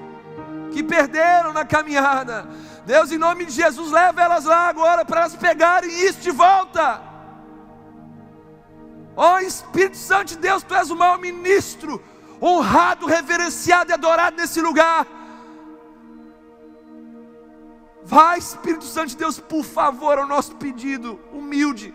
que 0.71 0.83
perderam 0.83 1.51
na 1.53 1.65
caminhada. 1.65 2.47
Deus, 2.85 3.11
em 3.11 3.17
nome 3.17 3.45
de 3.45 3.51
Jesus, 3.51 3.91
leva 3.91 4.21
elas 4.21 4.45
lá 4.45 4.67
agora 4.67 5.03
para 5.03 5.21
elas 5.21 5.35
pegarem 5.35 5.89
isso 6.05 6.19
de 6.19 6.31
volta. 6.31 7.01
Ó 9.15 9.35
oh, 9.35 9.39
Espírito 9.39 9.97
Santo 9.97 10.29
de 10.29 10.37
Deus, 10.37 10.63
tu 10.63 10.73
és 10.73 10.89
o 10.89 10.95
maior 10.95 11.19
ministro, 11.19 12.01
honrado, 12.41 13.05
reverenciado 13.05 13.91
e 13.91 13.93
adorado 13.93 14.37
nesse 14.37 14.61
lugar. 14.61 15.05
Vai, 18.09 18.39
Espírito 18.39 18.85
Santo 18.85 19.09
de 19.09 19.17
Deus, 19.17 19.39
por 19.39 19.63
favor, 19.63 20.17
ao 20.17 20.25
nosso 20.25 20.55
pedido, 20.55 21.19
humilde. 21.31 21.93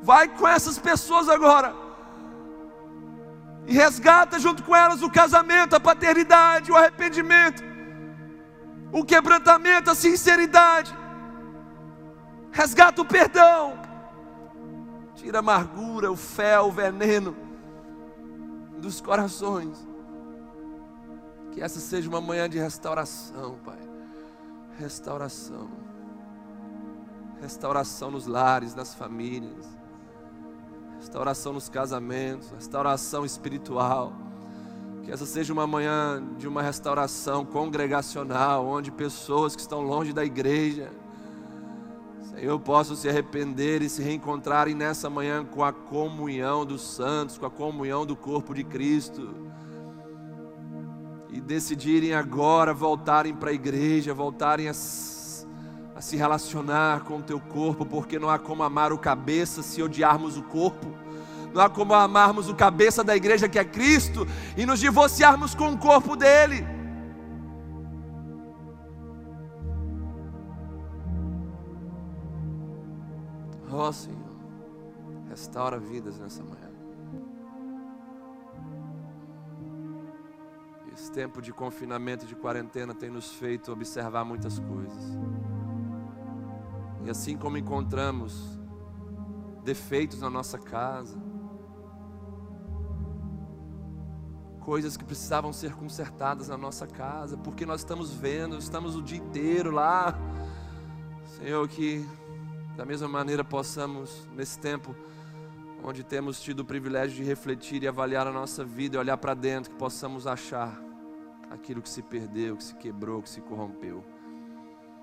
Vai 0.00 0.28
com 0.28 0.48
essas 0.48 0.78
pessoas 0.78 1.28
agora. 1.28 1.74
E 3.66 3.74
resgata 3.74 4.38
junto 4.38 4.62
com 4.62 4.74
elas 4.74 5.02
o 5.02 5.10
casamento, 5.10 5.76
a 5.76 5.80
paternidade, 5.80 6.72
o 6.72 6.76
arrependimento, 6.76 7.62
o 8.90 9.04
quebrantamento, 9.04 9.90
a 9.90 9.94
sinceridade. 9.94 10.96
Resgata 12.50 13.02
o 13.02 13.04
perdão. 13.04 13.78
Tira 15.16 15.36
a 15.36 15.40
amargura, 15.40 16.10
o 16.10 16.16
fel, 16.16 16.68
o 16.68 16.72
veneno 16.72 17.36
dos 18.78 19.02
corações. 19.02 19.86
Que 21.52 21.60
essa 21.60 21.78
seja 21.78 22.08
uma 22.08 22.22
manhã 22.22 22.48
de 22.48 22.58
restauração, 22.58 23.58
Pai 23.62 23.83
restauração. 24.78 25.68
Restauração 27.40 28.10
nos 28.10 28.26
lares, 28.26 28.74
nas 28.74 28.94
famílias. 28.94 29.66
Restauração 30.98 31.52
nos 31.52 31.68
casamentos, 31.68 32.50
restauração 32.50 33.24
espiritual. 33.24 34.12
Que 35.02 35.12
essa 35.12 35.26
seja 35.26 35.52
uma 35.52 35.66
manhã 35.66 36.22
de 36.38 36.48
uma 36.48 36.62
restauração 36.62 37.44
congregacional, 37.44 38.66
onde 38.66 38.90
pessoas 38.90 39.54
que 39.54 39.60
estão 39.60 39.82
longe 39.82 40.12
da 40.12 40.24
igreja, 40.24 40.90
Senhor, 42.22 42.58
possam 42.58 42.96
se 42.96 43.08
arrepender 43.08 43.82
e 43.82 43.88
se 43.88 44.02
reencontrarem 44.02 44.74
nessa 44.74 45.10
manhã 45.10 45.44
com 45.44 45.62
a 45.62 45.72
comunhão 45.72 46.64
dos 46.64 46.80
santos, 46.80 47.36
com 47.36 47.44
a 47.44 47.50
comunhão 47.50 48.06
do 48.06 48.16
corpo 48.16 48.54
de 48.54 48.64
Cristo 48.64 49.53
e 51.34 51.40
decidirem 51.40 52.14
agora 52.14 52.72
voltarem 52.72 53.34
para 53.34 53.50
a 53.50 53.52
igreja, 53.52 54.14
voltarem 54.14 54.68
a, 54.68 54.70
a, 54.70 56.00
se 56.00 56.16
relacionar 56.16 57.02
com 57.02 57.18
o 57.18 57.22
teu 57.22 57.40
corpo, 57.40 57.84
porque 57.84 58.20
não 58.20 58.30
há 58.30 58.38
como 58.38 58.62
amar 58.62 58.92
o 58.92 58.98
cabeça 58.98 59.60
se 59.60 59.82
odiarmos 59.82 60.36
o 60.36 60.44
corpo, 60.44 60.86
não 61.52 61.60
há 61.60 61.68
como 61.68 61.92
amarmos 61.92 62.48
o 62.48 62.54
cabeça 62.54 63.02
da 63.02 63.16
igreja 63.16 63.48
que 63.48 63.58
é 63.58 63.64
Cristo 63.64 64.24
e 64.56 64.64
nos 64.64 64.78
divorciarmos 64.78 65.56
com 65.56 65.72
o 65.72 65.76
corpo 65.76 66.14
dele. 66.14 66.64
Ó 73.72 73.88
oh, 73.88 73.92
Senhor, 73.92 74.18
restaura 75.28 75.80
vidas 75.80 76.16
nessa 76.20 76.44
manhã. 76.44 76.73
Esse 80.94 81.10
tempo 81.10 81.42
de 81.42 81.52
confinamento, 81.52 82.24
de 82.24 82.36
quarentena, 82.36 82.94
tem 82.94 83.10
nos 83.10 83.32
feito 83.32 83.72
observar 83.72 84.24
muitas 84.24 84.60
coisas. 84.60 85.18
E 87.04 87.10
assim 87.10 87.36
como 87.36 87.58
encontramos 87.58 88.56
defeitos 89.64 90.20
na 90.20 90.30
nossa 90.30 90.56
casa, 90.56 91.20
coisas 94.60 94.96
que 94.96 95.04
precisavam 95.04 95.52
ser 95.52 95.74
consertadas 95.74 96.48
na 96.48 96.56
nossa 96.56 96.86
casa, 96.86 97.36
porque 97.36 97.66
nós 97.66 97.80
estamos 97.80 98.12
vendo, 98.12 98.56
estamos 98.56 98.94
o 98.94 99.02
dia 99.02 99.18
inteiro 99.18 99.72
lá. 99.72 100.16
Senhor, 101.26 101.66
que 101.66 102.08
da 102.76 102.84
mesma 102.86 103.08
maneira 103.08 103.42
possamos, 103.42 104.28
nesse 104.32 104.60
tempo, 104.60 104.94
onde 105.84 106.02
temos 106.02 106.40
tido 106.40 106.60
o 106.60 106.64
privilégio 106.64 107.14
de 107.16 107.22
refletir 107.22 107.82
e 107.82 107.88
avaliar 107.88 108.26
a 108.26 108.32
nossa 108.32 108.64
vida 108.64 108.96
e 108.96 108.98
olhar 108.98 109.18
para 109.18 109.34
dentro, 109.34 109.70
que 109.70 109.76
possamos 109.76 110.26
achar 110.26 110.82
aquilo 111.50 111.82
que 111.82 111.88
se 111.88 112.02
perdeu, 112.02 112.56
que 112.56 112.64
se 112.64 112.74
quebrou, 112.76 113.22
que 113.22 113.28
se 113.28 113.42
corrompeu. 113.42 114.02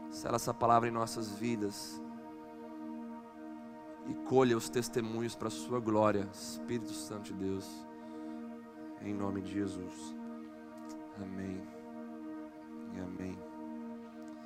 Sela 0.09 0.37
essa 0.37 0.53
palavra 0.53 0.89
em 0.89 0.91
nossas 0.91 1.31
vidas 1.31 2.01
e 4.07 4.13
colha 4.27 4.57
os 4.57 4.69
testemunhos 4.69 5.35
para 5.35 5.47
a 5.47 5.51
sua 5.51 5.79
glória, 5.79 6.27
Espírito 6.33 6.91
Santo 6.91 7.25
de 7.25 7.33
Deus, 7.33 7.69
em 9.01 9.13
nome 9.13 9.41
de 9.41 9.53
Jesus. 9.53 10.15
Amém 11.21 11.61
e 12.95 12.99
amém. 12.99 13.50